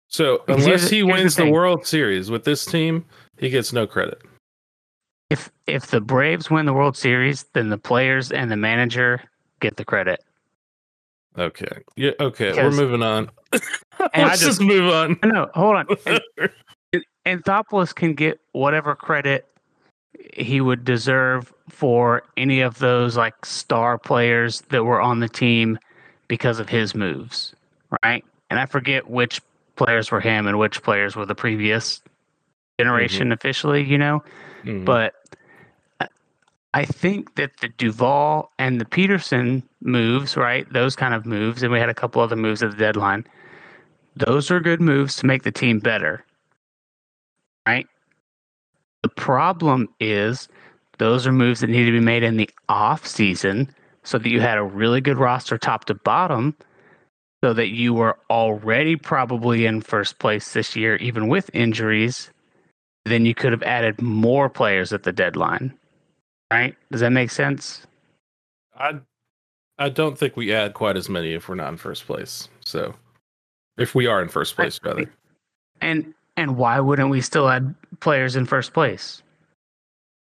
[0.08, 3.04] So unless he wins the, the World Series with this team,
[3.38, 4.22] he gets no credit.
[5.30, 9.22] If if the Braves win the World Series, then the players and the manager
[9.60, 10.22] get the credit.
[11.38, 11.82] Okay.
[11.96, 12.12] Yeah.
[12.20, 12.50] Okay.
[12.50, 13.30] Because, We're moving on.
[13.52, 15.18] Let's just, just, move on.
[15.24, 15.86] No, hold on.
[16.92, 19.46] And, Anthopoulos can get whatever credit
[20.32, 25.78] he would deserve for any of those like star players that were on the team
[26.28, 27.54] because of his moves,
[28.04, 28.24] right?
[28.48, 29.40] And I forget which
[29.74, 32.00] players were him and which players were the previous
[32.78, 33.32] generation mm-hmm.
[33.32, 34.22] officially, you know.
[34.64, 34.84] Mm-hmm.
[34.84, 35.14] But
[36.74, 40.70] I think that the Duvall and the Pederson moves, right?
[40.72, 43.26] Those kind of moves, and we had a couple other moves at the deadline.
[44.14, 46.24] Those are good moves to make the team better,
[47.66, 47.86] right?
[49.02, 50.48] The problem is
[50.98, 54.40] those are moves that need to be made in the off season so that you
[54.40, 56.56] had a really good roster top to bottom
[57.44, 62.30] so that you were already probably in first place this year even with injuries
[63.06, 65.72] then you could have added more players at the deadline
[66.50, 66.76] right?
[66.90, 67.86] Does that make sense?
[68.76, 69.00] I
[69.78, 72.48] I don't think we add quite as many if we're not in first place.
[72.60, 72.94] So
[73.76, 75.10] if we are in first place, rather.
[75.80, 79.22] And and why wouldn't we still add players in first place?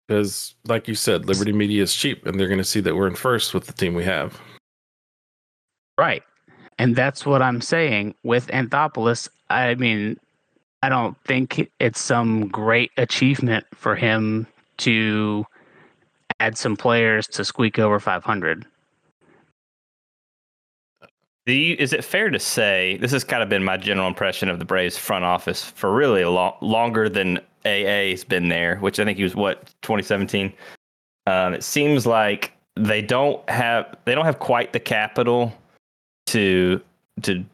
[0.08, 3.06] Because, like you said, Liberty Media is cheap, and they're going to see that we're
[3.06, 4.38] in first with the team we have.
[5.96, 6.22] Right,
[6.78, 9.28] and that's what I'm saying with Anthopoulos.
[9.48, 10.18] I mean,
[10.82, 14.46] I don't think it's some great achievement for him
[14.78, 15.46] to
[16.40, 18.66] add some players to squeak over 500.
[21.46, 24.58] You, is it fair to say this has kind of been my general impression of
[24.58, 29.04] the Braves front office for really a long, longer than AA's been there, which I
[29.04, 30.52] think he was what 2017.
[31.26, 35.52] Um, it seems like they don't have they don't have quite the capital
[36.26, 36.80] to
[37.22, 37.44] to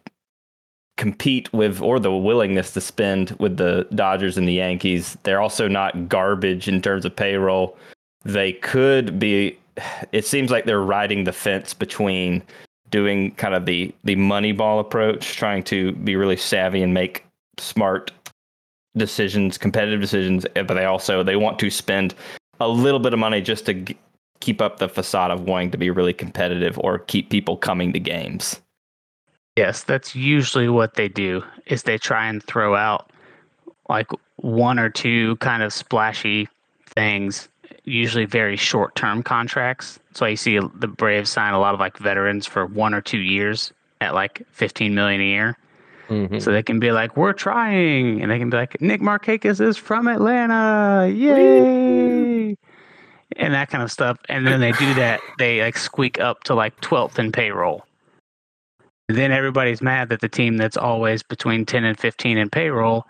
[0.99, 5.17] compete with or the willingness to spend with the Dodgers and the Yankees.
[5.23, 7.79] They're also not garbage in terms of payroll
[8.25, 9.59] they could be
[10.13, 12.43] it seems like they're riding the fence between
[12.91, 17.25] doing kind of the the money ball approach trying to be really savvy and make
[17.59, 18.11] smart
[18.97, 22.15] decisions competitive decisions eh, but they also they want to spend
[22.61, 23.97] a little bit of money just to g-
[24.41, 28.01] keep up the facade of wanting to be really competitive or keep people coming to
[28.01, 28.61] games
[29.59, 33.11] yes that's usually what they do is they try and throw out
[33.89, 36.49] like one or two kind of splashy
[36.87, 37.49] things
[37.89, 39.99] usually very short term contracts.
[40.19, 43.19] Why you see the Braves sign a lot of like veterans for one or two
[43.19, 45.59] years at like 15 million a year.
[46.09, 46.39] Mm-hmm.
[46.39, 48.23] So they can be like, we're trying.
[48.23, 51.09] And they can be like, Nick Markakis is from Atlanta.
[51.09, 52.57] Yay.
[53.37, 54.19] and that kind of stuff.
[54.29, 55.21] And then they do that.
[55.39, 57.85] They like squeak up to like 12th in payroll.
[59.09, 63.07] And then everybody's mad that the team that's always between 10 and 15 in payroll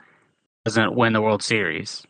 [0.64, 2.06] doesn't win the World Series.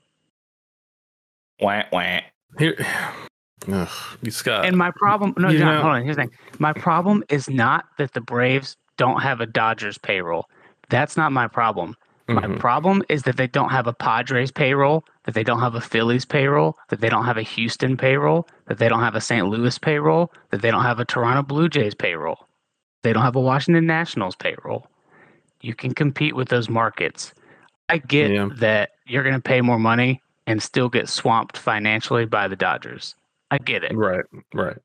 [1.60, 2.20] Wah, wah.
[2.58, 2.76] Here,
[3.72, 3.88] ugh,
[4.28, 4.66] Scott.
[4.66, 6.04] And my problem, no, John, know, hold on.
[6.04, 6.32] Here's the thing.
[6.58, 10.46] My problem is not that the Braves don't have a Dodgers payroll.
[10.90, 11.96] That's not my problem.
[12.30, 12.58] My mm-hmm.
[12.58, 16.26] problem is that they don't have a Padres payroll, that they don't have a Phillies
[16.26, 19.48] payroll, that they don't have a Houston payroll, that they don't have a St.
[19.48, 22.47] Louis payroll, that they don't have a Toronto Blue Jays payroll.
[23.02, 24.88] They don't have a Washington Nationals payroll.
[25.60, 27.32] You can compete with those markets.
[27.88, 28.48] I get Yeah.
[28.56, 33.14] that you're going to pay more money and still get swamped financially by the Dodgers.
[33.50, 33.94] I get it.
[33.96, 34.76] Right, right.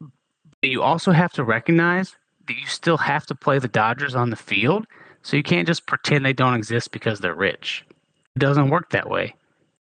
[0.00, 2.16] But you also have to recognize
[2.46, 4.86] that you still have to play the Dodgers on the field.
[5.22, 7.84] So you can't just pretend they don't exist because they're rich.
[8.34, 9.34] It doesn't work that way.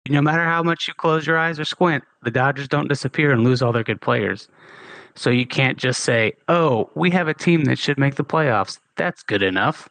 [0.10, 3.44] No matter how much you close your eyes or squint, the Dodgers don't disappear and
[3.44, 4.48] lose all their good players.
[5.16, 8.80] So you can't just say, oh, we have a team that should make the playoffs.
[8.96, 9.90] That's good enough.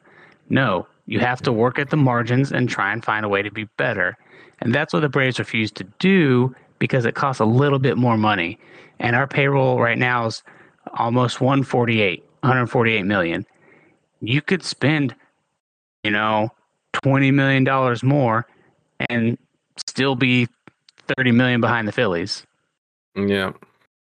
[0.48, 3.50] No, you have to work at the margins and try and find a way to
[3.50, 4.16] be better.
[4.60, 8.16] And that's what the Braves refuse to do because it costs a little bit more
[8.16, 8.58] money.
[8.98, 10.42] And our payroll right now is
[10.94, 13.46] almost 148, 148 million.
[14.20, 15.14] You could spend,
[16.02, 16.50] you know,
[17.02, 18.46] 20 million dollars more
[19.08, 19.38] and
[19.86, 20.48] still be
[21.16, 22.44] 30 million behind the Phillies.
[23.14, 23.52] Yeah.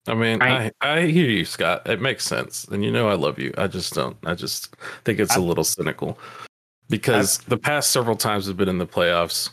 [0.10, 0.74] I mean, Right.
[0.82, 1.88] I, I hear you, Scott.
[1.88, 2.66] It makes sense.
[2.66, 3.54] And you know I love you.
[3.58, 4.18] I just don't.
[4.26, 6.18] I just think it's a I- little cynical.
[6.90, 9.52] Because the past several times we've been in the playoffs,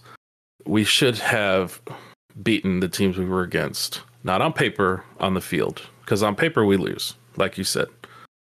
[0.65, 1.81] we should have
[2.43, 4.01] beaten the teams we were against.
[4.25, 5.83] Not on paper, on the field.
[6.01, 7.89] Because on paper we lose, like you said.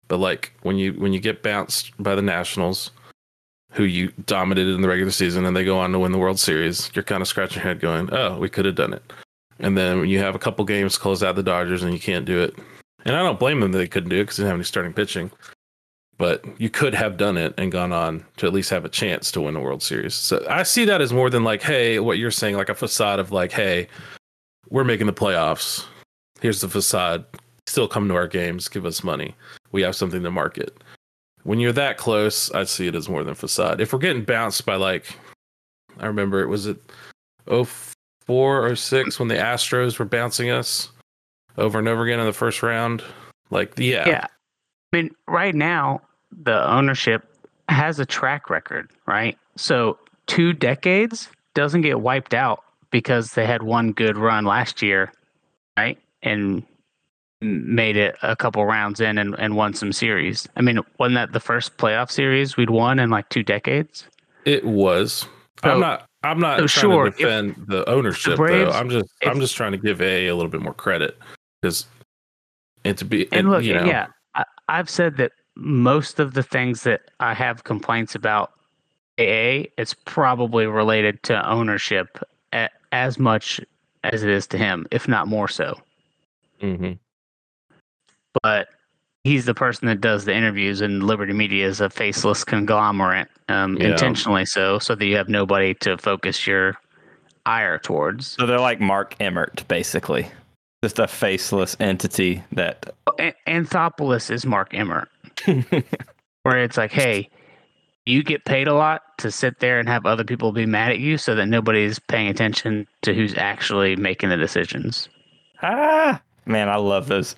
[0.09, 2.91] But like when you when you get bounced by the Nationals,
[3.73, 6.39] who you dominated in the regular season and they go on to win the World
[6.39, 9.03] Series, you're kind of scratching your head going, Oh, we could have done it.
[9.59, 12.41] And then you have a couple games close out the Dodgers and you can't do
[12.43, 12.57] it.
[13.05, 14.65] And I don't blame them that they couldn't do it because they didn't have any
[14.65, 15.31] starting pitching.
[16.17, 19.31] But you could have done it and gone on to at least have a chance
[19.33, 20.15] to win a World Series.
[20.15, 23.19] So I see that as more than like, hey, what you're saying, like a facade
[23.19, 23.89] of like, hey,
[24.71, 25.85] we're making the playoffs.
[26.41, 27.25] Here's the facade.
[27.67, 29.35] Still come to our games, give us money.
[29.73, 30.77] We have something to market.
[31.43, 33.81] When you're that close, I see it as more than facade.
[33.81, 35.07] If we're getting bounced by like,
[35.99, 36.79] I remember it was it
[37.49, 37.69] oh
[38.27, 40.91] four or six when the Astros were bouncing us
[41.57, 43.03] over and over again in the first round.
[43.51, 44.27] Like, yeah, Yeah.
[44.93, 47.25] I mean, right now, the ownership
[47.69, 49.37] has a track record, right?
[49.57, 55.13] So, two decades doesn't get wiped out because they had one good run last year,
[55.77, 55.99] right?
[56.23, 56.63] And
[57.41, 60.49] made it a couple rounds in and, and won some series.
[60.57, 64.07] I mean, wasn't that the first playoff series we'd won in like two decades?
[64.45, 65.27] it was.
[65.63, 65.79] I'm oh.
[65.79, 66.07] not.
[66.25, 68.79] I'm not so trying sure, to if defend the ownership Braves- though.
[68.79, 69.07] I'm just.
[69.21, 71.19] if- I'm just trying to give A a little bit more credit
[71.61, 71.87] because
[72.85, 76.43] and to be And look, you know, yeah, I, I've said that most of the
[76.43, 78.53] things that I have complaints about
[79.19, 82.19] AA, it's probably related to ownership
[82.53, 83.61] a, as much
[84.03, 85.79] as it is to him, if not more so.
[86.61, 86.99] mhm.
[88.43, 88.69] But
[89.25, 93.77] he's the person that does the interviews, and Liberty Media is a faceless conglomerate, um,
[93.79, 93.89] Yeah.
[93.89, 96.75] intentionally so, so that you have nobody to focus your
[97.47, 98.29] ire towards.
[98.39, 100.29] So they're like Mark Emmert, basically.
[100.83, 105.09] Just a faceless entity that A- Anthopoulos is Mark Emmert.
[106.43, 107.29] where it's like, hey,
[108.07, 110.99] you get paid a lot to sit there and have other people be mad at
[110.99, 115.09] you so that nobody's paying attention to who's actually making the decisions.
[115.63, 117.35] ah man, I love those.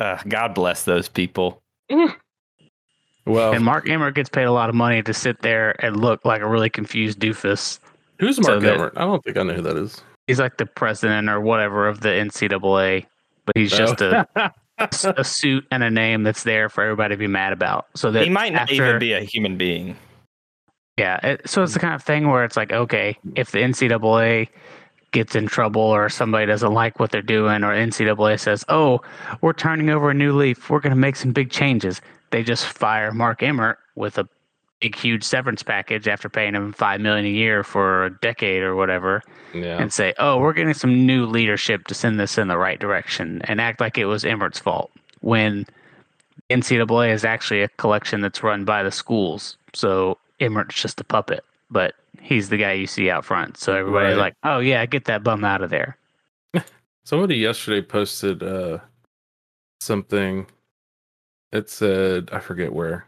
[0.00, 1.62] Uh, God bless those people.
[3.26, 6.24] Well, And Mark Emmert gets paid a lot of money to sit there and look
[6.24, 7.78] like a really confused doofus.
[8.18, 8.94] who's Mark that- Emmert?
[8.96, 10.02] I don't think I know who that is.
[10.26, 13.06] He's like the president or whatever of the NCAA,
[13.44, 14.26] but he's just a,
[14.78, 17.86] a suit and a name that's there for everybody to be mad about.
[17.94, 19.96] So that He might not after- even be a human being.
[20.96, 21.18] Yeah.
[21.26, 24.48] It, so it's the kind of thing where it's like, okay, if the NCAA
[25.12, 29.00] gets in trouble or somebody doesn't like what they're doing, or NCAA says, oh,
[29.40, 32.66] we're turning over a new leaf, we're going to make some big changes, they just
[32.66, 34.28] fire Mark Emmert with a
[34.80, 38.74] big, huge severance package after paying him five million a year for a decade or
[38.74, 39.80] whatever, yeah.
[39.80, 43.42] and say, oh, we're getting some new leadership to send this in the right direction,
[43.44, 45.66] and act like it was Emmert's fault when
[46.48, 49.56] NCAA is actually a collection that's run by the schools.
[49.74, 53.56] So Emmert's just a puppet, but he's the guy you see out front.
[53.56, 54.20] So everybody's Right.
[54.22, 55.96] like, "Oh yeah, get that bum out of there."
[57.04, 58.78] Somebody yesterday posted uh
[59.80, 60.46] something.
[61.52, 63.06] It said I forget where.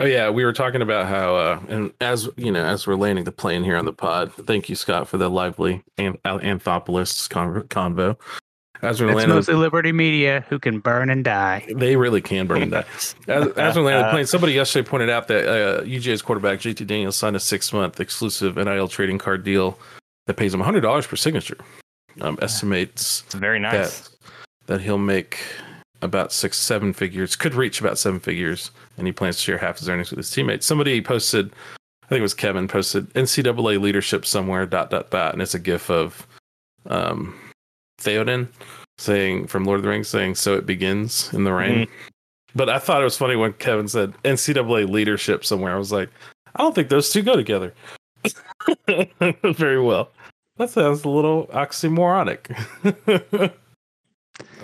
[0.00, 3.24] Oh yeah, we were talking about how uh and as you know, as we're landing
[3.24, 7.62] the plane here on the pod, thank you, Scott, for the lively an- Anthopoulos con-
[7.68, 8.18] convo.
[8.82, 11.66] As It's mostly Liberty Media who can burn and die.
[11.74, 12.86] they really can burn that.
[13.28, 17.16] As, as we're landing the somebody yesterday pointed out that uh, UGA's quarterback JT Daniels
[17.16, 19.78] signed a six-month exclusive NIL trading card deal
[20.26, 21.56] that pays him $100 per signature.
[22.20, 24.00] Um, estimates It's very nice.
[24.00, 24.10] that
[24.66, 25.38] that he'll make
[26.02, 29.78] about six, seven figures, could reach about seven figures, and he plans to share half
[29.78, 30.66] his earnings with his teammates.
[30.66, 31.52] Somebody posted,
[32.04, 35.58] I think it was Kevin, posted NCAA leadership somewhere, dot dot dot, and it's a
[35.58, 36.26] gif of
[36.86, 37.34] um,
[38.04, 38.48] Theoden
[38.98, 41.88] saying from Lord of the Rings saying, "So it begins in the rain."
[42.54, 45.74] But I thought it was funny when Kevin said NCAA leadership somewhere.
[45.74, 46.08] I was like,
[46.54, 47.74] I don't think those two go together.
[49.42, 50.10] Very well.
[50.56, 52.54] That sounds a little oxymoronic.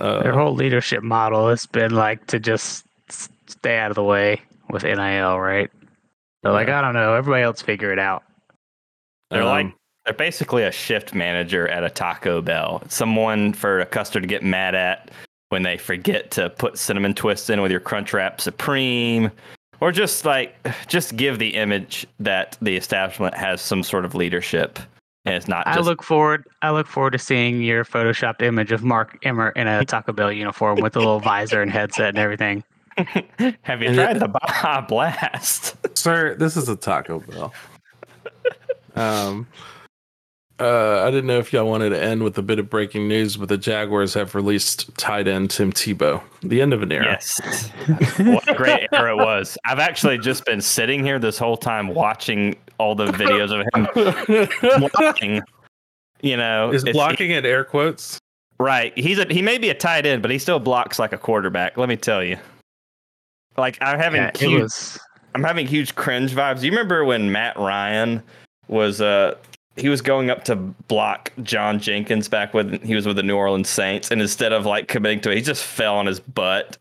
[0.00, 4.40] uh, Their whole leadership model has been like to just stay out of the way
[4.70, 5.70] with NIL, right?
[6.42, 6.56] They're yeah.
[6.56, 8.22] like, I don't know, everybody else figure it out.
[9.30, 9.74] They're um, like
[10.04, 12.82] they're basically a shift manager at a Taco Bell.
[12.88, 15.10] Someone for a customer to get mad at
[15.50, 19.30] when they forget to put cinnamon twists in with your Crunchwrap Supreme,
[19.80, 20.54] or just like
[20.86, 24.78] just give the image that the establishment has some sort of leadership.
[25.26, 25.66] And it's not.
[25.66, 25.78] Just...
[25.78, 26.44] I look forward.
[26.62, 30.32] I look forward to seeing your photoshopped image of Mark Emmert in a Taco Bell
[30.32, 32.64] uniform with a little visor and headset and everything.
[33.62, 36.34] Have you tried the Baja Blast, sir?
[36.36, 37.52] This is a Taco Bell.
[38.96, 39.46] Um,
[40.60, 43.36] uh, I didn't know if y'all wanted to end with a bit of breaking news,
[43.36, 46.22] but the Jaguars have released tight end Tim Tebow.
[46.42, 47.06] The end of an era.
[47.12, 47.70] Yes.
[48.18, 49.56] what a great era it was.
[49.64, 54.88] I've actually just been sitting here this whole time watching all the videos of him
[54.90, 55.42] blocking.
[56.22, 58.18] You know, is blocking he, in air quotes?
[58.58, 58.96] Right.
[58.98, 61.78] He's a, he may be a tight end, but he still blocks like a quarterback.
[61.78, 62.36] Let me tell you.
[63.56, 64.98] Like I'm having yeah, huge, was...
[65.34, 66.62] I'm having huge cringe vibes.
[66.62, 68.22] You remember when Matt Ryan
[68.68, 69.36] was uh
[69.80, 73.36] he was going up to block John Jenkins back when he was with the New
[73.36, 76.76] Orleans Saints, and instead of like committing to it, he just fell on his butt.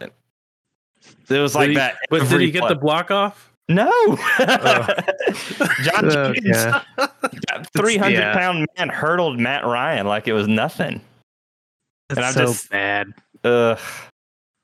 [1.30, 1.98] It was like he, that.
[2.10, 2.70] But did he get play.
[2.70, 3.52] the block off?
[3.68, 3.92] No.
[4.42, 4.88] Oh.
[5.84, 8.34] John Jenkins, that 300 yeah.
[8.34, 11.02] pound man hurdled Matt Ryan like it was nothing.
[12.08, 13.14] That's and I'm so just bad.
[13.44, 13.80] Ugh.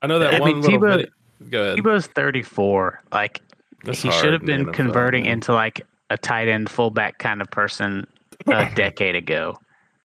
[0.02, 1.06] I know that I one mean, little Tebow,
[1.50, 1.78] Go ahead.
[1.78, 3.02] Tebow's 34.
[3.12, 3.40] Like
[3.84, 8.06] That's he should have been converting into like a tight end fullback kind of person
[8.46, 9.58] a decade ago,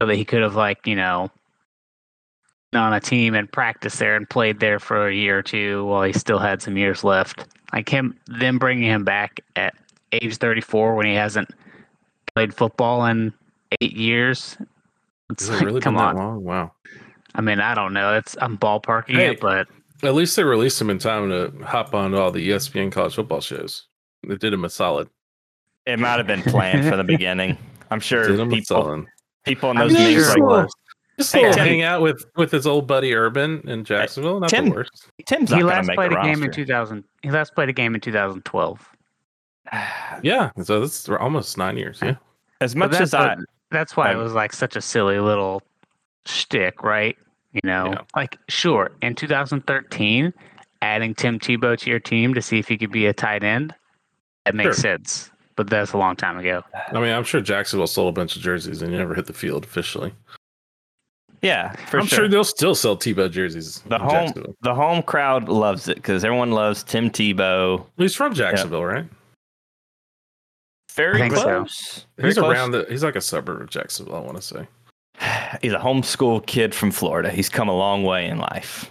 [0.01, 1.31] so that he could have like you know
[2.75, 6.03] on a team and practiced there and played there for a year or two while
[6.03, 7.47] he still had some years left.
[7.73, 9.75] Like him, them bringing him back at
[10.13, 11.51] age 34 when he hasn't
[12.35, 13.33] played football in
[13.81, 14.57] eight years.
[15.31, 16.17] It's like, really come on.
[16.17, 16.45] long?
[16.45, 16.73] Wow.
[17.35, 18.15] I mean, I don't know.
[18.15, 19.69] It's I'm ballparking hey, it, but
[20.03, 23.41] at least they released him in time to hop on all the ESPN college football
[23.41, 23.87] shows.
[24.27, 25.09] They did him a solid.
[25.87, 27.57] It might have been planned from the beginning.
[27.93, 29.07] I'm sure people,
[29.45, 30.69] people in those meetings sure like,
[31.19, 34.41] just hey, hang out with with his old buddy Urban in Jacksonville.
[34.41, 35.09] Not Tim, the worst.
[35.27, 36.35] Tim's he last played a roster.
[36.35, 37.05] game in 2000.
[37.23, 38.89] He last played a game in 2012.
[40.23, 42.01] yeah, so that's almost nine years.
[42.03, 42.17] Yeah.
[42.61, 43.37] As much as I,
[43.71, 45.63] that's why I, it was like such a silly little
[46.25, 47.17] shtick, right?
[47.53, 48.01] You know, yeah.
[48.17, 50.33] like sure, in 2013,
[50.81, 53.75] adding Tim Tebow to your team to see if he could be a tight end,
[54.45, 54.97] that makes sure.
[54.97, 55.31] sense.
[55.57, 56.63] But that's a long time ago.
[56.75, 59.33] I mean, I'm sure Jacksonville sold a bunch of jerseys and you never hit the
[59.33, 60.13] field officially.
[61.43, 62.21] Yeah, I'm sure.
[62.21, 62.29] sure.
[62.29, 63.81] they'll still sell Tebow jerseys.
[63.89, 67.85] The home, the home crowd loves it because everyone loves Tim Tebow.
[67.97, 68.87] He's from Jacksonville, yeah.
[68.87, 69.07] right?
[70.95, 71.77] Very close.
[71.77, 72.03] So.
[72.17, 72.53] Very he's close.
[72.53, 72.87] around the.
[72.89, 74.15] He's like a suburb of Jacksonville.
[74.15, 74.69] I want to say.
[75.63, 77.31] he's a homeschool kid from Florida.
[77.31, 78.91] He's come a long way in life.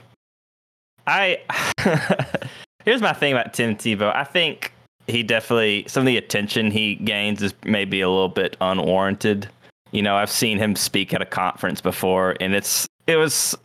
[1.07, 1.39] I
[2.86, 4.16] here's my thing about Tim Tebow.
[4.16, 4.71] I think
[5.08, 9.49] he definitely some of the attention he gains is maybe a little bit unwarranted.
[9.91, 13.56] You know, I've seen him speak at a conference before, and it's it was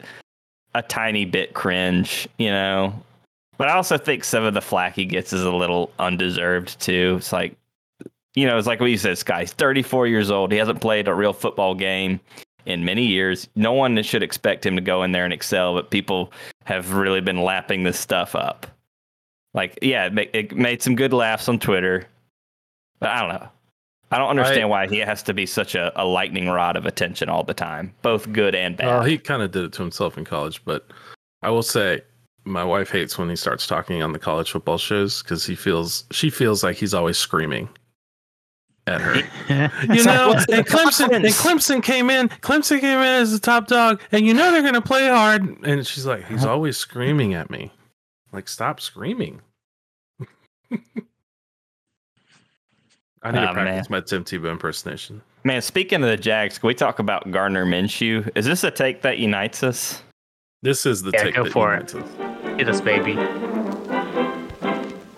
[0.74, 2.28] a tiny bit cringe.
[2.38, 2.92] You know,
[3.58, 7.16] but I also think some of the flack he gets is a little undeserved too.
[7.18, 7.56] It's like,
[8.34, 9.40] you know, it's like what you said, Sky.
[9.40, 10.52] He's 34 years old.
[10.52, 12.20] He hasn't played a real football game
[12.66, 13.48] in many years.
[13.54, 16.32] No one should expect him to go in there and excel, but people
[16.64, 18.66] have really been lapping this stuff up.
[19.56, 22.06] Like, yeah, it, made some good laughs on Twitter,
[23.00, 23.48] but I don't know.
[24.12, 26.86] I don't understand I, why he has to be such a, a, lightning rod of
[26.86, 28.86] attention all the time, both good and bad.
[28.86, 30.86] Well, he kind of did it to himself in college, but
[31.42, 32.02] I will say
[32.44, 36.04] my wife hates when he starts talking on the college football shows because he feels
[36.12, 37.68] she feels like he's always screaming
[38.86, 39.16] at her.
[39.94, 42.28] you know, and Clemson and Clemson came in.
[42.28, 45.64] Clemson came in as the top dog, and you know they're gonna play hard.
[45.64, 46.52] And she's like, he's uh-huh.
[46.52, 47.72] always screaming at me.
[48.32, 49.40] Like, stop screaming.
[53.22, 53.98] I need oh, to ah, practice man.
[53.98, 55.22] my Tim Tebow impersonation.
[55.42, 58.30] Man, speaking of the Jags, can we talk about Gardner Minshew?
[58.34, 60.02] Is this a take that unites us?
[60.62, 62.02] This is the yeah, take go that for unites it.
[62.02, 62.58] us.
[62.58, 63.12] Hit us, baby.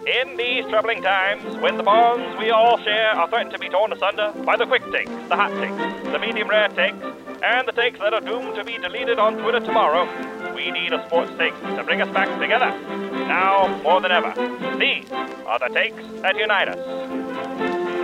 [0.06, 3.92] In these troubling times, when the bonds we all share are threatened to be torn
[3.92, 6.96] asunder by the quick takes, the hot takes, the medium rare takes,
[7.42, 10.06] and the takes that are doomed to be deleted on Twitter tomorrow,
[10.54, 12.70] we need a sports take to bring us back together.
[13.26, 14.30] Now more than ever,
[14.78, 15.10] these
[15.46, 16.78] are the takes that unite us.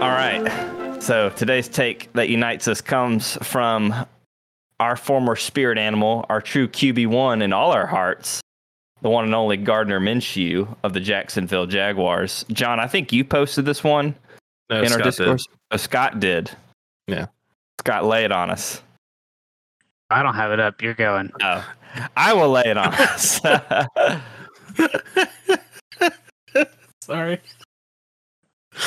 [0.03, 1.03] All right.
[1.03, 4.07] So today's take that unites us comes from
[4.81, 8.41] our former spirit animal, our true QB1 in all our hearts,
[9.03, 12.45] the one and only Gardner Minshew of the Jacksonville Jaguars.
[12.51, 14.15] John, I think you posted this one
[14.71, 15.11] No, in Scott our did.
[15.11, 15.47] discourse.
[15.71, 16.51] Oh, Scott did.
[17.07, 17.27] Yeah.
[17.81, 18.81] Scott, lay it on us.
[20.11, 20.81] I don't have it up.
[20.83, 21.31] You're going.
[21.43, 21.67] Oh,
[22.17, 23.41] I will lay it on us.
[27.01, 27.41] Sorry.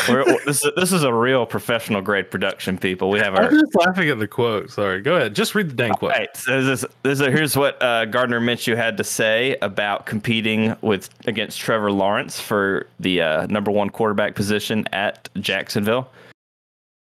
[0.10, 3.10] We're, this, is, this is a real professional grade production, people.
[3.10, 3.44] We have our.
[3.46, 4.70] I'm just laughing at the quote.
[4.70, 5.02] Sorry.
[5.02, 5.34] Go ahead.
[5.34, 6.12] Just read the dang quote.
[6.12, 6.36] Right.
[6.36, 10.76] So this, is- this is- here's what uh, Gardner Minshew had to say about competing
[10.82, 16.10] with against Trevor Lawrence for the uh, number one quarterback position at Jacksonville.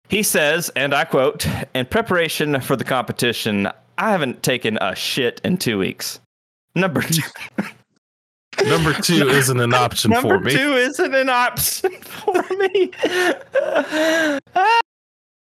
[0.08, 5.40] He says, and I quote: "In preparation for the competition, I haven't taken a shit
[5.44, 6.20] in two weeks."
[6.74, 7.22] Number two,
[8.64, 10.54] Number two isn't an option number for me.
[10.54, 12.90] Number two isn't an option for me.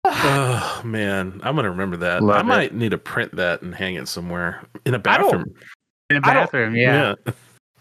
[0.05, 2.23] Oh man, I'm gonna remember that.
[2.23, 2.45] Love I it.
[2.45, 5.55] might need to print that and hang it somewhere in a bathroom.
[6.09, 7.15] In a I don't- bathroom, yeah.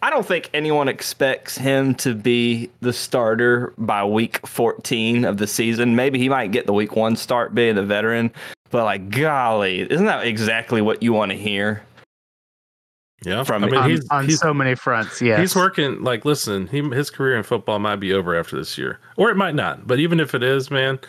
[0.01, 5.47] I don't think anyone expects him to be the starter by week 14 of the
[5.47, 5.95] season.
[5.95, 8.31] Maybe he might get the week one start being the veteran,
[8.69, 11.83] but like, golly, isn't that exactly what you want to hear?
[13.25, 13.43] Yeah.
[13.43, 15.39] From- I mean, on he's on he's, so many fronts, yeah.
[15.39, 16.01] he's working.
[16.01, 19.35] Like, listen, he his career in football might be over after this year, or it
[19.35, 19.85] might not.
[19.85, 20.99] But even if it is, man,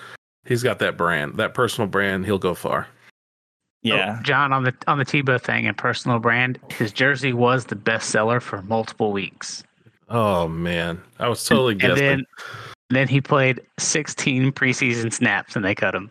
[0.45, 2.27] he's got that brand, that personal brand.
[2.27, 2.89] He'll go far.
[3.83, 4.21] Oh, yeah.
[4.23, 8.11] John on the on the Tebow thing and personal brand, his jersey was the best
[8.11, 9.65] seller for multiple weeks.
[10.11, 11.97] Oh man, I was totally and guessing.
[11.97, 12.27] then
[12.91, 16.11] then he played 16 preseason snaps and they cut him.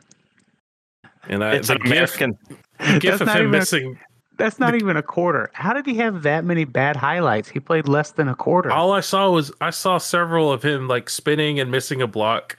[1.28, 2.38] and I, It's the gif, American.
[2.80, 4.00] the gif That's of not him even a- missing.
[4.38, 5.52] That's not even a quarter.
[5.54, 7.50] How did he have that many bad highlights?
[7.50, 8.72] He played less than a quarter.
[8.72, 12.56] All I saw was I saw several of him like spinning and missing a block,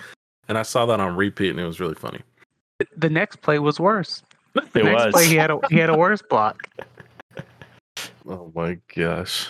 [0.46, 2.20] and I saw that on repeat, and it was really funny.
[2.96, 4.22] the next play was worse.
[4.54, 5.12] The It next was.
[5.14, 6.62] play he had a he had a worse block.
[8.28, 9.48] Oh my gosh.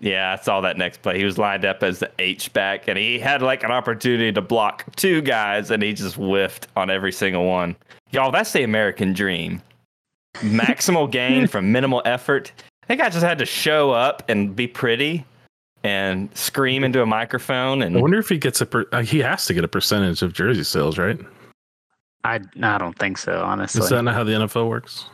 [0.00, 1.18] Yeah, I saw that next play.
[1.18, 4.40] He was lined up as the H back, and he had like an opportunity to
[4.42, 7.76] block two guys, and he just whiffed on every single one.
[8.10, 9.62] Y'all, that's the American dream.
[10.36, 12.52] Maximal gain from minimal effort.
[12.82, 15.24] I think I just had to show up and be pretty
[15.84, 17.82] and scream into a microphone.
[17.82, 18.66] And I And wonder if he gets a.
[18.66, 21.18] Per- uh, he has to get a percentage of jersey sales, right?
[22.24, 23.82] I I don't think so, honestly.
[23.82, 25.06] Is that not how the NFL works?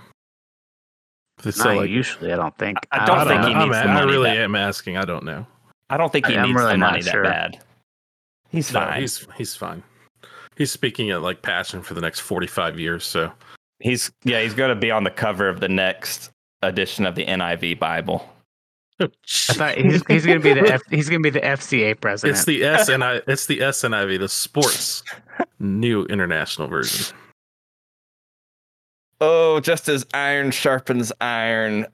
[1.42, 1.90] They Not like.
[1.90, 2.78] usually, I don't think.
[2.92, 3.60] I don't I think don't he know.
[3.60, 4.96] I'm, needs the I really that- am asking.
[4.96, 5.46] I don't know.
[5.90, 7.58] I don't think he I- needs really the not money that bad.
[8.50, 9.00] He's No, fine.
[9.00, 9.82] he's he's fine.
[10.56, 13.04] He's speaking at like passion for the next 45 years.
[13.04, 13.30] So
[13.80, 16.30] He's yeah, he's going to be on the cover of the next
[16.62, 18.26] edition of the NIV Bible.
[18.98, 19.08] Oh,
[19.50, 22.34] I thought he's, he's gonna be the F, he's gonna be the FCA president.
[22.38, 23.20] it's the SNI.
[23.28, 25.02] It's the SNIV, the sports
[25.58, 27.16] new international version.
[29.20, 31.86] Oh, just as iron sharpens iron,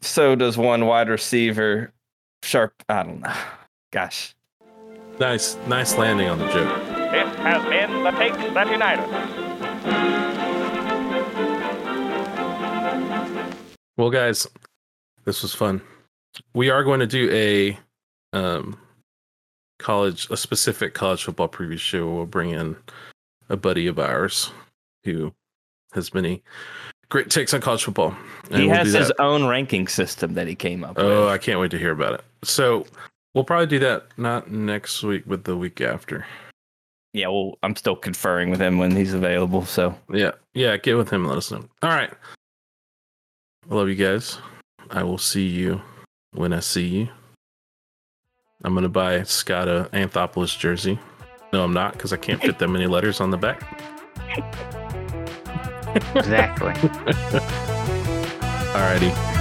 [0.00, 1.92] so does one wide receiver
[2.42, 2.82] sharp.
[2.88, 3.32] I don't know.
[3.92, 4.34] Gosh.
[5.20, 6.78] Nice, nice landing on the joke.
[7.10, 9.48] This has been the Takes That Unite Us.
[13.96, 14.46] Well, guys,
[15.24, 15.80] this was fun.
[16.54, 17.76] We are going to do a
[18.32, 18.78] um,
[19.78, 22.08] college, a specific college football preview show.
[22.12, 22.76] We'll bring in
[23.48, 24.50] a buddy of ours
[25.04, 25.32] who
[25.94, 26.42] has many
[27.08, 28.14] great takes on college football.
[28.50, 31.28] And he we'll has his own ranking system that he came up Oh, with.
[31.30, 32.24] I can't wait to hear about it.
[32.42, 32.86] So
[33.34, 36.26] we'll probably do that not next week, but the week after.
[37.14, 39.64] Yeah, well, I'm still conferring with him when he's available.
[39.64, 40.76] So Yeah, yeah.
[40.76, 41.64] Get with him and let us know.
[41.82, 42.12] All right.
[43.70, 44.38] I love you guys.
[44.90, 45.80] I will see you
[46.32, 47.08] when I see you.
[48.64, 50.98] I'm gonna buy Scott a Anthopoulos jersey.
[51.52, 53.62] No, I'm not because I can't fit that many letters on the back.
[56.14, 56.72] exactly.
[58.74, 59.37] Alrighty.